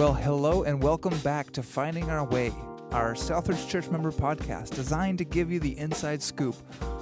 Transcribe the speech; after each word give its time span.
Well, 0.00 0.14
hello 0.14 0.62
and 0.62 0.82
welcome 0.82 1.18
back 1.18 1.50
to 1.50 1.62
Finding 1.62 2.08
Our 2.08 2.24
Way, 2.24 2.54
our 2.90 3.12
Southridge 3.12 3.68
Church 3.68 3.90
member 3.90 4.10
podcast 4.10 4.74
designed 4.74 5.18
to 5.18 5.26
give 5.26 5.52
you 5.52 5.60
the 5.60 5.76
inside 5.76 6.22
scoop 6.22 6.56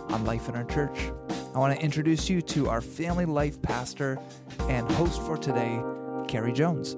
on 0.08 0.24
life 0.24 0.48
in 0.48 0.56
our 0.56 0.64
church. 0.64 1.12
I 1.54 1.60
want 1.60 1.78
to 1.78 1.80
introduce 1.80 2.28
you 2.28 2.42
to 2.42 2.68
our 2.68 2.80
family 2.80 3.24
life 3.24 3.62
pastor 3.62 4.18
and 4.62 4.90
host 4.94 5.22
for 5.22 5.36
today, 5.36 5.80
Carrie 6.26 6.52
Jones. 6.52 6.96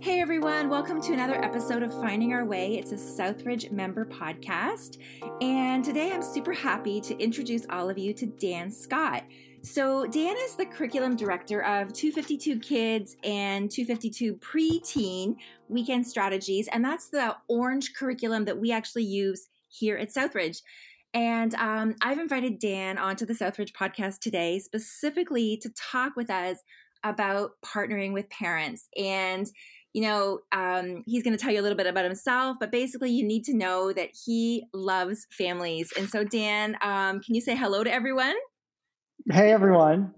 Hey 0.00 0.20
everyone, 0.20 0.70
welcome 0.70 1.02
to 1.02 1.12
another 1.12 1.44
episode 1.44 1.82
of 1.82 1.92
Finding 1.92 2.32
Our 2.32 2.46
Way. 2.46 2.78
It's 2.78 2.92
a 2.92 2.94
Southridge 2.94 3.70
member 3.70 4.06
podcast. 4.06 4.96
And 5.42 5.84
today 5.84 6.10
I'm 6.10 6.22
super 6.22 6.54
happy 6.54 7.02
to 7.02 7.22
introduce 7.22 7.66
all 7.68 7.90
of 7.90 7.98
you 7.98 8.14
to 8.14 8.24
Dan 8.24 8.70
Scott. 8.70 9.24
So, 9.62 10.06
Dan 10.06 10.36
is 10.38 10.56
the 10.56 10.64
curriculum 10.64 11.16
director 11.16 11.62
of 11.62 11.92
252 11.92 12.60
Kids 12.60 13.16
and 13.22 13.70
252 13.70 14.36
Preteen 14.36 15.36
Weekend 15.68 16.06
Strategies. 16.06 16.66
And 16.68 16.82
that's 16.82 17.08
the 17.08 17.36
orange 17.46 17.92
curriculum 17.94 18.46
that 18.46 18.58
we 18.58 18.72
actually 18.72 19.04
use 19.04 19.48
here 19.68 19.98
at 19.98 20.14
Southridge. 20.14 20.62
And 21.12 21.54
um, 21.56 21.94
I've 22.00 22.18
invited 22.18 22.58
Dan 22.58 22.96
onto 22.96 23.26
the 23.26 23.34
Southridge 23.34 23.72
podcast 23.72 24.20
today 24.20 24.60
specifically 24.60 25.58
to 25.58 25.70
talk 25.70 26.16
with 26.16 26.30
us 26.30 26.58
about 27.04 27.50
partnering 27.62 28.14
with 28.14 28.30
parents. 28.30 28.88
And 28.96 29.46
you 29.92 30.02
know, 30.02 30.38
um, 30.52 31.02
he's 31.04 31.24
going 31.24 31.36
to 31.36 31.42
tell 31.42 31.52
you 31.52 31.60
a 31.60 31.62
little 31.62 31.76
bit 31.76 31.88
about 31.88 32.04
himself, 32.04 32.58
but 32.60 32.70
basically, 32.70 33.10
you 33.10 33.26
need 33.26 33.44
to 33.44 33.56
know 33.56 33.92
that 33.92 34.10
he 34.24 34.64
loves 34.72 35.26
families. 35.32 35.92
And 35.98 36.08
so, 36.08 36.22
Dan, 36.22 36.76
um, 36.80 37.20
can 37.20 37.34
you 37.34 37.40
say 37.40 37.56
hello 37.56 37.82
to 37.82 37.92
everyone? 37.92 38.36
Hey, 39.28 39.52
everyone. 39.52 40.14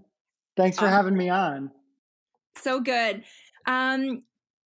Thanks 0.55 0.77
for 0.77 0.87
having 0.87 1.17
me 1.17 1.29
on. 1.29 1.71
So 2.57 2.79
good. 2.79 3.23
Um, 3.65 4.21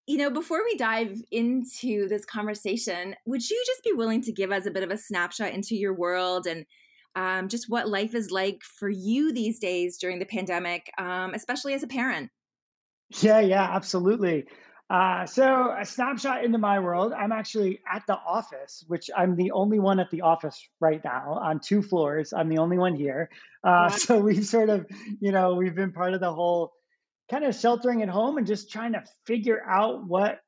you 0.05 0.17
know, 0.17 0.29
before 0.29 0.63
we 0.63 0.75
dive 0.75 1.21
into 1.31 2.07
this 2.07 2.25
conversation, 2.25 3.15
would 3.25 3.47
you 3.49 3.61
just 3.65 3.83
be 3.83 3.93
willing 3.93 4.21
to 4.23 4.31
give 4.31 4.51
us 4.51 4.65
a 4.65 4.71
bit 4.71 4.83
of 4.83 4.91
a 4.91 4.97
snapshot 4.97 5.53
into 5.53 5.75
your 5.75 5.93
world 5.93 6.47
and 6.47 6.65
um, 7.15 7.49
just 7.49 7.69
what 7.69 7.89
life 7.89 8.13
is 8.13 8.31
like 8.31 8.61
for 8.63 8.89
you 8.89 9.33
these 9.33 9.59
days 9.59 9.97
during 9.97 10.19
the 10.19 10.25
pandemic, 10.25 10.91
um, 10.97 11.33
especially 11.33 11.73
as 11.73 11.83
a 11.83 11.87
parent? 11.87 12.29
Yeah, 13.21 13.39
yeah, 13.39 13.63
absolutely. 13.63 14.45
Uh, 14.89 15.25
so, 15.25 15.75
a 15.77 15.85
snapshot 15.85 16.45
into 16.45 16.57
my 16.57 16.79
world. 16.79 17.11
I'm 17.11 17.33
actually 17.33 17.81
at 17.91 18.03
the 18.07 18.15
office, 18.15 18.85
which 18.87 19.09
I'm 19.15 19.35
the 19.35 19.51
only 19.51 19.79
one 19.79 19.99
at 19.99 20.09
the 20.11 20.21
office 20.21 20.65
right 20.79 21.01
now 21.03 21.39
on 21.41 21.59
two 21.59 21.81
floors. 21.81 22.31
I'm 22.31 22.47
the 22.47 22.59
only 22.59 22.77
one 22.77 22.95
here. 22.95 23.29
Uh, 23.63 23.89
so, 24.05 24.19
we've 24.19 24.45
sort 24.45 24.69
of, 24.69 24.85
you 25.19 25.33
know, 25.33 25.55
we've 25.55 25.75
been 25.75 25.91
part 25.91 26.13
of 26.13 26.21
the 26.21 26.31
whole 26.31 26.71
kind 27.29 27.43
of 27.43 27.53
sheltering 27.53 28.01
at 28.01 28.07
home 28.07 28.37
and 28.37 28.47
just 28.47 28.71
trying 28.71 28.93
to 28.93 29.03
figure 29.25 29.61
out 29.61 30.07
what 30.07 30.39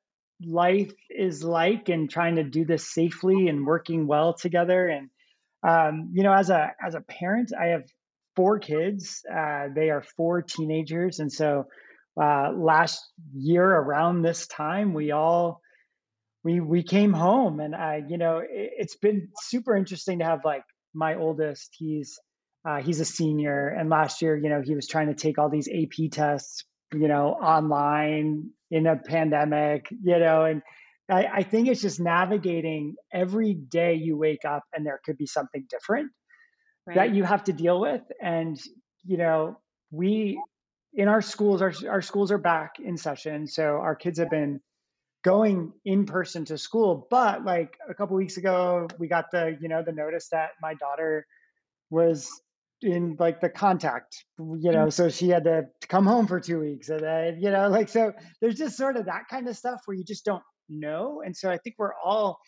life 0.42 0.94
is 1.10 1.44
like 1.44 1.90
and 1.90 2.10
trying 2.10 2.38
to 2.38 2.44
do 2.44 2.64
this 2.64 2.88
safely 2.88 3.50
and 3.50 3.66
working 3.66 4.08
well 4.08 4.34
together. 4.34 4.88
And, 4.88 5.10
um, 5.68 6.12
you 6.14 6.24
know, 6.24 6.32
as 6.32 6.50
a 6.50 6.72
as 6.82 6.96
a 6.96 7.02
parent, 7.02 7.52
I 7.60 7.72
have 7.72 7.84
four 8.38 8.60
kids. 8.60 9.22
Uh, 9.30 9.68
they 9.76 9.90
are 9.90 10.02
four 10.16 10.42
teenagers, 10.42 11.20
and 11.20 11.30
so 11.30 11.66
uh, 12.22 12.52
last 12.56 13.02
year 13.34 13.66
around 13.66 14.22
this 14.22 14.48
time, 14.48 14.94
we 14.94 15.12
all 15.12 15.62
we 16.44 16.60
we 16.60 16.84
came 16.84 17.14
home, 17.14 17.60
and 17.60 17.76
I, 17.76 18.02
you 18.08 18.18
know, 18.18 18.38
it, 18.38 18.48
it's 18.50 18.96
been 18.96 19.30
super 19.42 19.76
interesting 19.76 20.20
to 20.20 20.26
have 20.26 20.46
like 20.46 20.64
my 20.94 21.16
oldest. 21.16 21.70
He's 21.78 22.20
uh, 22.68 22.82
he's 22.82 23.00
a 23.00 23.06
senior, 23.06 23.68
and 23.68 23.90
last 23.90 24.22
year, 24.22 24.38
you 24.38 24.50
know, 24.50 24.62
he 24.62 24.76
was 24.76 24.88
trying 24.88 25.08
to 25.08 25.16
take 25.16 25.38
all 25.38 25.50
these 25.50 25.68
AP 25.68 26.12
tests, 26.12 26.64
you 26.94 27.08
know, 27.08 27.30
online 27.30 28.52
in 28.72 28.86
a 28.86 28.96
pandemic, 28.96 29.88
you 29.90 30.20
know, 30.20 30.46
and 30.46 30.62
I, 31.10 31.26
I 31.26 31.44
think 31.44 31.68
it's 31.68 31.82
just 31.82 32.00
navigating 32.00 32.96
every 33.12 33.54
day 33.54 33.96
you 33.96 34.18
wake 34.18 34.46
up, 34.46 34.64
and 34.74 34.86
there 34.86 35.00
could 35.04 35.18
be 35.18 35.26
something 35.26 35.66
different 35.70 36.12
right. 36.86 36.96
that 36.96 37.16
you 37.16 37.24
have 37.24 37.44
to 37.46 37.54
deal 37.54 37.80
with, 37.80 38.02
and 38.22 38.60
you 39.06 39.18
know, 39.18 39.58
we 39.92 40.40
in 40.94 41.08
our 41.08 41.22
schools, 41.22 41.62
our, 41.62 41.74
our 41.88 42.02
schools 42.02 42.32
are 42.32 42.38
back 42.38 42.80
in 42.80 42.98
session. 42.98 43.48
So 43.48 43.64
our 43.64 43.96
kids 43.96 44.20
have 44.20 44.30
been 44.30 44.60
going 45.24 45.74
in 45.86 46.06
person 46.06 46.46
to 46.46 46.58
school. 46.58 47.08
But 47.10 47.44
like 47.44 47.78
a 47.90 47.94
couple 47.94 48.16
weeks 48.16 48.38
ago, 48.38 48.88
we 48.98 49.08
got 49.08 49.32
the, 49.32 49.58
you 49.62 49.68
know, 49.68 49.84
the 49.84 49.92
notice 49.92 50.30
that 50.30 50.52
my 50.62 50.74
daughter 50.76 51.26
was 51.90 52.30
in 52.82 53.18
like 53.20 53.42
the 53.42 53.50
contact, 53.50 54.24
you 54.38 54.72
know, 54.72 54.90
so 54.90 55.10
she 55.10 55.28
had 55.28 55.44
to 55.44 55.68
come 55.90 56.06
home 56.06 56.28
for 56.28 56.40
two 56.40 56.60
weeks. 56.62 56.88
And 56.88 57.02
then, 57.02 57.42
you 57.42 57.52
know, 57.52 57.68
like, 57.68 57.90
so 57.90 58.14
there's 58.40 58.56
just 58.56 58.78
sort 58.78 58.96
of 58.96 59.06
that 59.06 59.24
kind 59.30 59.50
of 59.50 59.58
stuff 59.58 59.82
where 59.86 59.98
you 59.98 60.06
just 60.06 60.24
don't 60.24 60.44
know. 60.70 61.22
And 61.26 61.36
so 61.36 61.50
I 61.50 61.58
think 61.58 61.76
we're 61.78 61.94
all, 61.94 62.40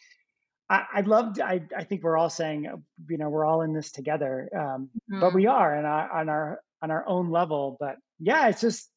I, 0.69 0.85
I 0.93 1.01
loved, 1.01 1.41
I, 1.41 1.63
I 1.75 1.83
think 1.83 2.03
we're 2.03 2.17
all 2.17 2.29
saying, 2.29 2.69
you 3.09 3.17
know, 3.17 3.29
we're 3.29 3.43
all 3.45 3.61
in 3.61 3.73
this 3.73 3.91
together. 3.91 4.49
Um, 4.55 4.89
mm-hmm. 5.11 5.19
But 5.19 5.33
we 5.33 5.47
are 5.47 5.75
and 5.75 5.85
on 5.85 6.29
our, 6.29 6.61
on 6.81 6.91
our 6.91 7.05
own 7.05 7.29
level. 7.29 7.75
But 7.77 7.97
yeah, 8.21 8.47
it's 8.49 8.61
just 8.61 8.89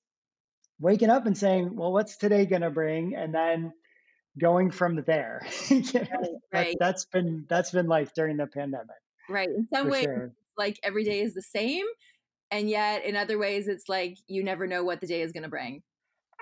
waking 0.81 1.11
up 1.11 1.27
and 1.27 1.37
saying, 1.37 1.75
well, 1.75 1.93
what's 1.93 2.17
today 2.17 2.47
going 2.47 2.63
to 2.63 2.71
bring? 2.71 3.15
And 3.15 3.35
then 3.35 3.73
going 4.39 4.71
from 4.71 5.03
there. 5.07 5.47
you 5.69 5.81
know, 5.81 6.01
right, 6.11 6.31
right. 6.53 6.77
That, 6.79 6.95
has 6.95 7.07
been, 7.07 7.47
that's 7.49 7.71
been 7.71 7.87
life 7.87 8.13
during 8.15 8.37
the 8.37 8.47
pandemic. 8.47 8.89
Right. 9.29 9.49
In 9.49 9.67
some 9.73 9.89
ways, 9.89 10.05
sure. 10.05 10.33
like 10.59 10.79
every 10.83 11.05
day 11.05 11.21
is 11.21 11.35
the 11.35 11.43
same. 11.43 11.87
And 12.51 12.69
yet 12.69 13.05
in 13.05 13.17
other 13.17 13.39
ways, 13.39 13.67
it's 13.67 13.89
like 13.89 14.19
you 14.27 14.45
never 14.45 14.67
know 14.67 14.85
what 14.85 15.01
the 15.01 15.07
day 15.07 15.23
is 15.23 15.33
going 15.33 15.45
to 15.45 15.49
bring. 15.49 15.83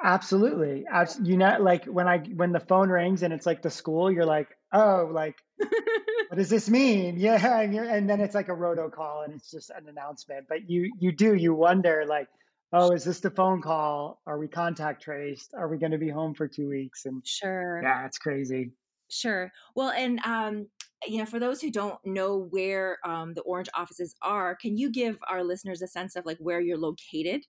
Absolutely. 0.03 0.85
You 1.23 1.37
know, 1.37 1.57
like 1.61 1.85
when 1.85 2.09
I 2.09 2.19
when 2.19 2.53
the 2.53 2.61
phone 2.61 2.89
rings 2.89 3.23
and 3.23 3.33
it's 3.33 3.47
like 3.47 3.63
the 3.63 3.71
school, 3.71 4.11
you're 4.11 4.27
like, 4.27 4.49
oh, 4.73 5.09
like, 5.13 5.37
what 5.57 6.37
does 6.37 6.51
this 6.51 6.69
mean? 6.69 7.17
Yeah, 7.19 7.61
and, 7.61 7.75
and 7.75 8.11
then 8.11 8.21
it's 8.21 8.35
like 8.35 8.49
a 8.49 8.55
roto 8.55 8.91
call 8.91 9.23
and 9.23 9.35
it's 9.35 9.51
just 9.51 9.71
an 9.71 9.89
announcement. 9.89 10.47
But 10.49 10.69
you 10.69 10.93
you 10.99 11.13
do 11.13 11.35
you 11.35 11.55
wonder 11.55 12.05
like, 12.09 12.27
oh, 12.73 12.93
is 12.93 13.05
this 13.05 13.21
the 13.21 13.31
phone 13.31 13.61
call? 13.61 14.21
Are 14.27 14.39
we 14.39 14.49
contact 14.49 15.03
traced? 15.03 15.53
Are 15.55 15.69
we 15.69 15.79
going 15.79 15.93
to 15.93 15.99
be 15.99 16.09
home 16.09 16.35
for 16.35 16.49
two 16.49 16.69
weeks? 16.69 17.07
And 17.07 17.27
sure, 17.27 17.81
yeah, 17.83 18.07
it's 18.07 18.19
crazy. 18.19 18.73
Sure. 19.11 19.53
Well, 19.75 19.91
and 19.91 20.21
um, 20.25 20.69
you 21.07 21.19
know, 21.19 21.27
for 21.27 21.39
those 21.39 21.61
who 21.61 21.71
don't 21.71 21.99
know 22.05 22.49
where 22.51 22.99
um, 23.05 23.35
the 23.35 23.43
Orange 23.43 23.69
offices 23.75 24.15
are, 24.23 24.57
can 24.57 24.77
you 24.77 24.91
give 24.91 25.19
our 25.29 25.45
listeners 25.45 25.83
a 25.83 25.87
sense 25.87 26.17
of 26.17 26.25
like 26.25 26.39
where 26.39 26.61
you're 26.61 26.79
located? 26.79 27.45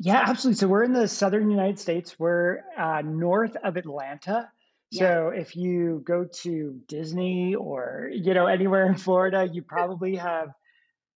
Yeah, 0.00 0.24
absolutely. 0.26 0.58
So 0.58 0.68
we're 0.68 0.84
in 0.84 0.92
the 0.92 1.08
southern 1.08 1.50
United 1.50 1.78
States. 1.78 2.18
We're 2.18 2.60
uh, 2.76 3.02
north 3.04 3.56
of 3.62 3.76
Atlanta. 3.76 4.50
So 4.92 5.32
yeah. 5.34 5.40
if 5.40 5.54
you 5.54 6.02
go 6.06 6.24
to 6.42 6.80
Disney 6.88 7.54
or 7.54 8.08
you 8.10 8.32
know 8.32 8.46
anywhere 8.46 8.86
in 8.86 8.96
Florida, 8.96 9.46
you 9.50 9.62
probably 9.62 10.16
have, 10.16 10.48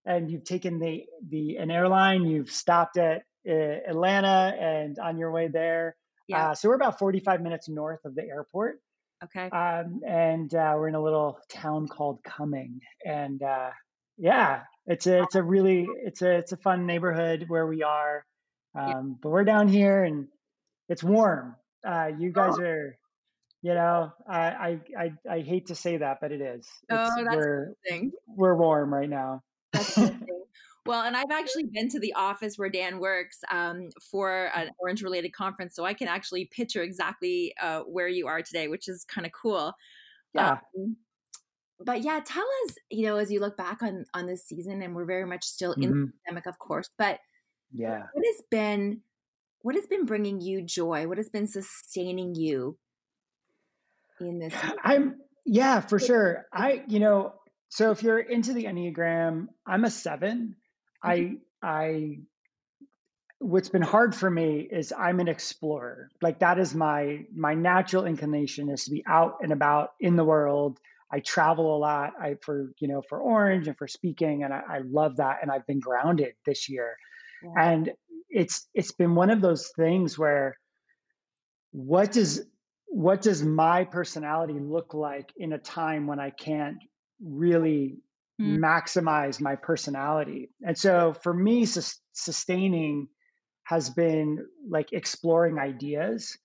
and 0.04 0.30
you've 0.30 0.44
taken 0.44 0.78
the 0.78 1.04
the 1.26 1.56
an 1.56 1.70
airline. 1.70 2.24
You've 2.26 2.50
stopped 2.50 2.98
at 2.98 3.22
Atlanta 3.50 4.54
and 4.58 4.98
on 4.98 5.18
your 5.18 5.30
way 5.30 5.48
there. 5.48 5.96
Yeah. 6.28 6.50
Uh, 6.50 6.54
so 6.54 6.68
we're 6.68 6.76
about 6.76 6.98
45 6.98 7.42
minutes 7.42 7.68
north 7.68 8.04
of 8.04 8.14
the 8.14 8.22
airport. 8.22 8.80
Okay. 9.24 9.48
Um, 9.50 10.00
and 10.06 10.52
uh, 10.54 10.74
we're 10.76 10.88
in 10.88 10.94
a 10.94 11.02
little 11.02 11.38
town 11.48 11.86
called 11.86 12.24
Cumming, 12.24 12.80
and 13.04 13.40
uh, 13.40 13.70
yeah, 14.18 14.62
it's 14.86 15.06
a 15.06 15.22
it's 15.22 15.36
a 15.36 15.42
really 15.42 15.86
it's 16.04 16.22
a 16.22 16.38
it's 16.38 16.50
a 16.50 16.56
fun 16.56 16.86
neighborhood 16.86 17.44
where 17.46 17.66
we 17.66 17.84
are. 17.84 18.24
Um, 18.74 18.88
yeah. 18.88 19.02
But 19.22 19.28
we're 19.28 19.44
down 19.44 19.68
here, 19.68 20.02
and 20.02 20.26
it's 20.88 21.04
warm. 21.04 21.54
Uh, 21.86 22.10
you 22.18 22.32
guys 22.32 22.54
oh. 22.58 22.62
are, 22.62 22.98
you 23.62 23.74
know, 23.74 24.12
I, 24.28 24.40
I 24.40 24.80
I 24.98 25.12
I 25.30 25.40
hate 25.40 25.68
to 25.68 25.76
say 25.76 25.98
that, 25.98 26.18
but 26.20 26.32
it 26.32 26.40
is. 26.40 26.66
It's, 26.88 26.90
oh, 26.90 27.24
that's 27.24 27.36
we're. 27.36 27.74
We're 28.26 28.56
warm 28.56 28.92
right 28.92 29.08
now. 29.08 29.42
Well, 30.84 31.02
and 31.02 31.16
I've 31.16 31.30
actually 31.30 31.66
been 31.72 31.88
to 31.90 32.00
the 32.00 32.14
office 32.14 32.58
where 32.58 32.68
Dan 32.68 32.98
works 32.98 33.38
um, 33.50 33.90
for 34.10 34.50
an 34.54 34.70
Orange 34.78 35.02
related 35.02 35.32
conference, 35.32 35.76
so 35.76 35.84
I 35.84 35.94
can 35.94 36.08
actually 36.08 36.46
picture 36.46 36.82
exactly 36.82 37.54
uh, 37.60 37.80
where 37.82 38.08
you 38.08 38.26
are 38.26 38.42
today, 38.42 38.66
which 38.66 38.88
is 38.88 39.04
kind 39.04 39.24
of 39.24 39.32
cool. 39.32 39.74
Yeah. 40.34 40.58
Um, 40.76 40.96
but 41.84 42.02
yeah, 42.02 42.20
tell 42.24 42.46
us, 42.64 42.74
you 42.90 43.06
know, 43.06 43.16
as 43.16 43.30
you 43.30 43.40
look 43.40 43.56
back 43.56 43.82
on 43.82 44.04
on 44.14 44.26
this 44.26 44.44
season, 44.44 44.82
and 44.82 44.94
we're 44.94 45.04
very 45.04 45.26
much 45.26 45.44
still 45.44 45.72
in 45.72 45.82
mm-hmm. 45.82 46.00
the 46.06 46.12
pandemic, 46.26 46.46
of 46.46 46.58
course, 46.58 46.90
but 46.98 47.20
yeah, 47.72 48.02
what 48.12 48.24
has 48.24 48.42
been 48.50 49.02
what 49.60 49.74
has 49.76 49.86
been 49.86 50.04
bringing 50.04 50.40
you 50.40 50.62
joy? 50.62 51.06
What 51.06 51.18
has 51.18 51.28
been 51.28 51.46
sustaining 51.46 52.34
you 52.34 52.76
in 54.20 54.38
this? 54.38 54.54
I'm 54.84 55.16
yeah, 55.44 55.80
for 55.80 55.98
sure. 55.98 56.46
I 56.52 56.82
you 56.88 57.00
know, 57.00 57.34
so 57.68 57.90
if 57.90 58.02
you're 58.02 58.18
into 58.18 58.52
the 58.52 58.64
Enneagram, 58.64 59.46
I'm 59.66 59.84
a 59.84 59.90
seven. 59.90 60.56
Mm-hmm. 61.04 61.36
I 61.62 61.68
I 61.68 62.18
what's 63.38 63.68
been 63.68 63.82
hard 63.82 64.14
for 64.14 64.30
me 64.30 64.60
is 64.70 64.92
I'm 64.96 65.20
an 65.20 65.28
explorer. 65.28 66.10
Like 66.20 66.40
that 66.40 66.58
is 66.58 66.74
my 66.74 67.26
my 67.34 67.54
natural 67.54 68.06
inclination 68.06 68.70
is 68.70 68.84
to 68.84 68.90
be 68.90 69.04
out 69.06 69.38
and 69.42 69.52
about 69.52 69.90
in 70.00 70.16
the 70.16 70.24
world. 70.24 70.78
I 71.10 71.20
travel 71.20 71.76
a 71.76 71.78
lot. 71.78 72.12
I 72.20 72.36
for 72.40 72.72
you 72.78 72.88
know 72.88 73.02
for 73.08 73.18
Orange 73.18 73.68
and 73.68 73.76
for 73.76 73.88
speaking, 73.88 74.44
and 74.44 74.52
I, 74.52 74.62
I 74.68 74.78
love 74.78 75.16
that. 75.16 75.38
And 75.42 75.50
I've 75.50 75.66
been 75.66 75.80
grounded 75.80 76.34
this 76.46 76.68
year, 76.68 76.96
yeah. 77.42 77.72
and 77.72 77.90
it's 78.30 78.66
it's 78.74 78.92
been 78.92 79.14
one 79.14 79.30
of 79.30 79.40
those 79.40 79.70
things 79.76 80.18
where 80.18 80.56
what 81.72 82.12
does 82.12 82.42
what 82.86 83.22
does 83.22 83.42
my 83.42 83.84
personality 83.84 84.58
look 84.58 84.94
like 84.94 85.32
in 85.36 85.52
a 85.52 85.58
time 85.58 86.06
when 86.06 86.20
I 86.20 86.30
can't 86.30 86.78
really 87.22 87.96
mm. 88.40 88.58
maximize 88.58 89.40
my 89.40 89.56
personality? 89.56 90.50
And 90.62 90.76
so 90.76 91.14
for 91.22 91.32
me, 91.32 91.64
sus- 91.64 92.00
sustaining 92.12 93.08
has 93.64 93.90
been 93.90 94.38
like 94.68 94.92
exploring 94.92 95.58
ideas. 95.58 96.36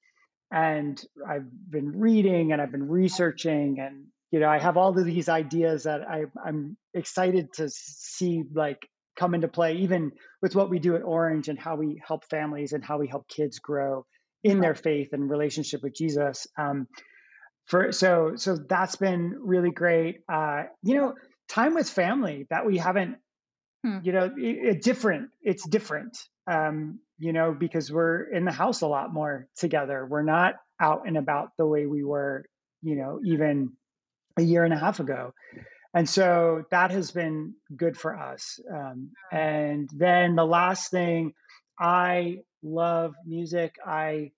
And 0.51 1.01
I've 1.27 1.49
been 1.69 1.99
reading 1.99 2.53
and 2.53 2.61
I've 2.61 2.71
been 2.71 2.87
researching 2.87 3.79
and 3.79 4.05
you 4.31 4.39
know, 4.39 4.49
I 4.49 4.59
have 4.59 4.75
all 4.77 4.97
of 4.97 5.05
these 5.05 5.29
ideas 5.29 5.83
that 5.83 6.01
I, 6.01 6.23
I'm 6.45 6.75
excited 6.93 7.53
to 7.53 7.69
see 7.69 8.43
like 8.53 8.87
come 9.17 9.33
into 9.33 9.47
play, 9.47 9.77
even 9.77 10.11
with 10.41 10.55
what 10.55 10.69
we 10.69 10.79
do 10.79 10.95
at 10.95 11.03
Orange 11.03 11.47
and 11.47 11.57
how 11.57 11.75
we 11.75 12.01
help 12.05 12.25
families 12.25 12.73
and 12.73 12.83
how 12.83 12.97
we 12.97 13.07
help 13.07 13.27
kids 13.27 13.59
grow 13.59 14.05
in 14.43 14.59
their 14.59 14.75
faith 14.75 15.09
and 15.13 15.29
relationship 15.29 15.81
with 15.81 15.95
Jesus. 15.95 16.45
Um, 16.57 16.87
for 17.65 17.91
so 17.91 18.33
so 18.35 18.57
that's 18.57 18.95
been 18.95 19.35
really 19.39 19.71
great. 19.71 20.21
Uh, 20.31 20.63
you 20.83 20.95
know, 20.95 21.15
time 21.47 21.73
with 21.73 21.89
family 21.89 22.47
that 22.49 22.65
we 22.65 22.77
haven't. 22.77 23.17
Hmm. 23.85 23.99
You 24.03 24.11
know, 24.11 24.25
it, 24.25 24.75
it 24.75 24.81
different. 24.81 25.29
It's 25.41 25.67
different. 25.67 26.17
Um, 26.49 26.99
you 27.19 27.33
know, 27.33 27.53
because 27.53 27.91
we're 27.91 28.23
in 28.23 28.45
the 28.45 28.51
house 28.51 28.81
a 28.81 28.87
lot 28.87 29.13
more 29.13 29.47
together. 29.57 30.05
We're 30.05 30.23
not 30.23 30.55
out 30.79 31.07
and 31.07 31.17
about 31.17 31.49
the 31.57 31.65
way 31.65 31.85
we 31.85 32.03
were. 32.03 32.45
You 32.83 32.95
know, 32.95 33.19
even 33.25 33.73
a 34.37 34.41
year 34.41 34.63
and 34.63 34.73
a 34.73 34.77
half 34.77 34.99
ago. 34.99 35.33
And 35.93 36.07
so 36.07 36.63
that 36.69 36.91
has 36.91 37.11
been 37.11 37.55
good 37.75 37.97
for 37.97 38.15
us. 38.15 38.59
Um, 38.71 39.11
and 39.31 39.89
then 39.91 40.35
the 40.35 40.45
last 40.45 40.91
thing, 40.91 41.33
I 41.79 42.41
love 42.61 43.15
music. 43.25 43.75
I 43.83 44.31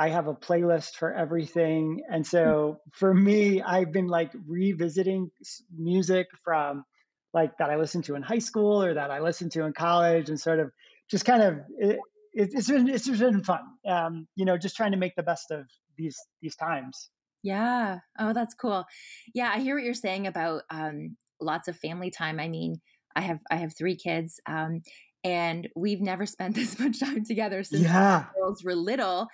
I 0.00 0.08
have 0.08 0.28
a 0.28 0.34
playlist 0.34 0.94
for 0.94 1.12
everything. 1.12 2.00
And 2.10 2.26
so 2.26 2.80
for 2.92 3.12
me, 3.12 3.60
I've 3.60 3.92
been 3.92 4.06
like 4.06 4.32
revisiting 4.48 5.30
music 5.76 6.28
from 6.42 6.84
like 7.34 7.58
that 7.58 7.68
I 7.68 7.76
listened 7.76 8.04
to 8.04 8.14
in 8.14 8.22
high 8.22 8.38
school 8.38 8.82
or 8.82 8.94
that 8.94 9.10
I 9.10 9.20
listened 9.20 9.52
to 9.52 9.64
in 9.64 9.74
college 9.74 10.30
and 10.30 10.40
sort 10.40 10.58
of 10.58 10.70
just 11.10 11.26
kind 11.26 11.42
of 11.42 11.58
it, 11.76 11.98
it's 12.32 12.70
been 12.70 12.88
it's 12.88 13.06
been 13.10 13.44
fun. 13.44 13.60
Um, 13.86 14.26
you 14.36 14.46
know, 14.46 14.56
just 14.56 14.74
trying 14.74 14.92
to 14.92 14.96
make 14.96 15.16
the 15.16 15.22
best 15.22 15.50
of 15.50 15.66
these 15.98 16.16
these 16.40 16.56
times. 16.56 17.10
Yeah. 17.42 17.98
Oh, 18.18 18.32
that's 18.32 18.54
cool. 18.54 18.86
Yeah, 19.34 19.52
I 19.54 19.60
hear 19.60 19.74
what 19.74 19.84
you're 19.84 19.92
saying 19.92 20.26
about 20.26 20.62
um, 20.70 21.18
lots 21.42 21.68
of 21.68 21.76
family 21.76 22.10
time. 22.10 22.40
I 22.40 22.48
mean, 22.48 22.80
I 23.14 23.20
have 23.20 23.40
I 23.50 23.56
have 23.56 23.76
three 23.76 23.96
kids, 23.96 24.40
um, 24.46 24.80
and 25.24 25.68
we've 25.76 26.00
never 26.00 26.24
spent 26.24 26.54
this 26.54 26.78
much 26.78 27.00
time 27.00 27.22
together 27.22 27.62
since 27.64 27.82
yeah. 27.82 28.24
girls 28.34 28.64
were 28.64 28.74
little 28.74 29.28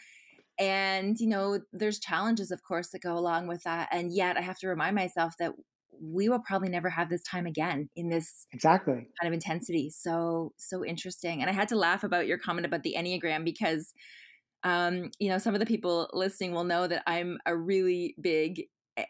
and 0.58 1.19
you 1.19 1.29
know 1.29 1.61
there's 1.73 1.99
challenges 1.99 2.50
of 2.50 2.62
course 2.62 2.88
that 2.88 3.03
go 3.03 3.17
along 3.17 3.47
with 3.47 3.62
that 3.64 3.88
and 3.93 4.12
yet 4.12 4.37
i 4.37 4.41
have 4.41 4.58
to 4.58 4.69
remind 4.69 4.94
myself 4.94 5.35
that 5.38 5.53
we 6.00 6.29
will 6.29 6.41
probably 6.41 6.69
never 6.69 6.91
have 6.91 7.08
this 7.08 7.23
time 7.23 7.47
again 7.47 7.88
in 7.97 8.08
this 8.08 8.47
exactly. 8.53 9.08
kind 9.20 9.26
of 9.26 9.32
intensity 9.32 9.91
so 9.91 10.53
so 10.56 10.85
interesting 10.85 11.41
and 11.41 11.50
i 11.50 11.53
had 11.53 11.69
to 11.69 11.76
laugh 11.76 12.05
about 12.05 12.26
your 12.26 12.38
comment 12.38 12.67
about 12.67 12.82
the 12.82 12.94
enneagram 12.97 13.44
because 13.44 13.93
um 14.64 15.11
you 15.19 15.29
know 15.29 15.38
some 15.38 15.55
of 15.55 15.61
the 15.61 15.67
people 15.67 16.08
listening 16.12 16.53
will 16.53 16.64
know 16.64 16.87
that 16.87 17.03
i'm 17.06 17.38
a 17.47 17.56
really 17.56 18.14
big 18.20 18.64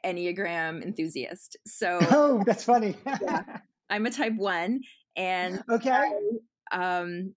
enneagram 0.04 0.82
enthusiast 0.82 1.56
so 1.66 1.98
oh 2.10 2.42
that's 2.44 2.64
funny. 2.64 2.96
Yeah, 3.22 3.42
i'm 3.88 4.06
a 4.06 4.10
type 4.10 4.34
one 4.36 4.80
and 5.16 5.62
okay. 5.70 5.90
I, 6.72 6.98
um 6.98 7.34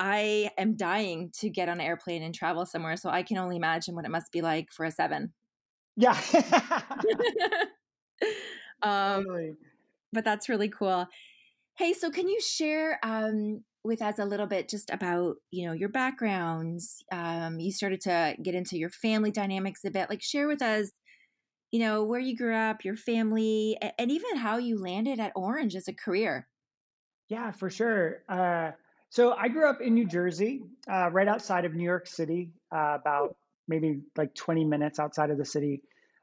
I 0.00 0.50
am 0.56 0.76
dying 0.76 1.30
to 1.40 1.50
get 1.50 1.68
on 1.68 1.78
an 1.78 1.86
airplane 1.86 2.22
and 2.22 2.34
travel 2.34 2.64
somewhere. 2.64 2.96
So 2.96 3.10
I 3.10 3.22
can 3.22 3.36
only 3.36 3.56
imagine 3.56 3.94
what 3.94 4.06
it 4.06 4.10
must 4.10 4.32
be 4.32 4.40
like 4.40 4.72
for 4.72 4.86
a 4.86 4.90
seven. 4.90 5.34
Yeah. 5.94 6.18
um, 8.82 9.24
totally. 9.24 9.56
But 10.10 10.24
that's 10.24 10.48
really 10.48 10.70
cool. 10.70 11.06
Hey, 11.76 11.92
so 11.92 12.10
can 12.10 12.28
you 12.28 12.40
share 12.40 12.98
um, 13.02 13.62
with 13.84 14.00
us 14.00 14.18
a 14.18 14.24
little 14.24 14.46
bit 14.46 14.70
just 14.70 14.88
about 14.88 15.36
you 15.50 15.66
know 15.66 15.74
your 15.74 15.90
backgrounds? 15.90 17.04
Um, 17.12 17.60
you 17.60 17.70
started 17.70 18.00
to 18.02 18.36
get 18.42 18.54
into 18.54 18.78
your 18.78 18.90
family 18.90 19.30
dynamics 19.30 19.84
a 19.84 19.90
bit. 19.90 20.08
Like 20.08 20.22
share 20.22 20.48
with 20.48 20.62
us, 20.62 20.92
you 21.70 21.78
know, 21.78 22.04
where 22.04 22.20
you 22.20 22.34
grew 22.34 22.56
up, 22.56 22.86
your 22.86 22.96
family, 22.96 23.76
and 23.98 24.10
even 24.10 24.38
how 24.38 24.56
you 24.56 24.80
landed 24.80 25.20
at 25.20 25.32
Orange 25.36 25.76
as 25.76 25.88
a 25.88 25.92
career. 25.92 26.48
Yeah, 27.28 27.52
for 27.52 27.68
sure. 27.68 28.22
Uh, 28.28 28.72
so 29.10 29.32
I 29.32 29.48
grew 29.48 29.68
up 29.68 29.80
in 29.80 29.94
New 29.94 30.06
Jersey, 30.06 30.62
uh, 30.90 31.10
right 31.10 31.26
outside 31.26 31.64
of 31.64 31.74
New 31.74 31.84
York 31.84 32.06
City, 32.06 32.52
uh, 32.74 32.96
about 33.00 33.36
maybe 33.66 34.02
like 34.16 34.34
20 34.34 34.64
minutes 34.64 34.98
outside 34.98 35.30
of 35.30 35.38
the 35.38 35.44
city, 35.44 35.82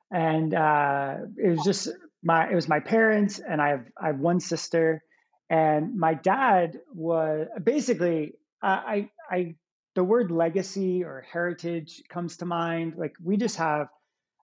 and 0.09 0.53
uh, 0.53 1.15
it 1.37 1.49
was 1.49 1.63
just 1.63 1.89
my 2.23 2.49
it 2.49 2.55
was 2.55 2.67
my 2.67 2.79
parents 2.79 3.39
and 3.39 3.61
I 3.61 3.69
have 3.69 3.85
I 4.01 4.07
have 4.07 4.19
one 4.19 4.39
sister, 4.39 5.03
and 5.49 5.97
my 5.97 6.13
dad 6.13 6.77
was 6.93 7.47
basically 7.61 8.33
I 8.61 9.09
I 9.29 9.55
the 9.95 10.03
word 10.03 10.31
legacy 10.31 11.03
or 11.03 11.25
heritage 11.31 12.03
comes 12.09 12.37
to 12.37 12.45
mind. 12.45 12.93
Like 12.97 13.13
we 13.21 13.35
just 13.35 13.57
have 13.57 13.87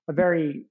a 0.06 0.12
very 0.12 0.66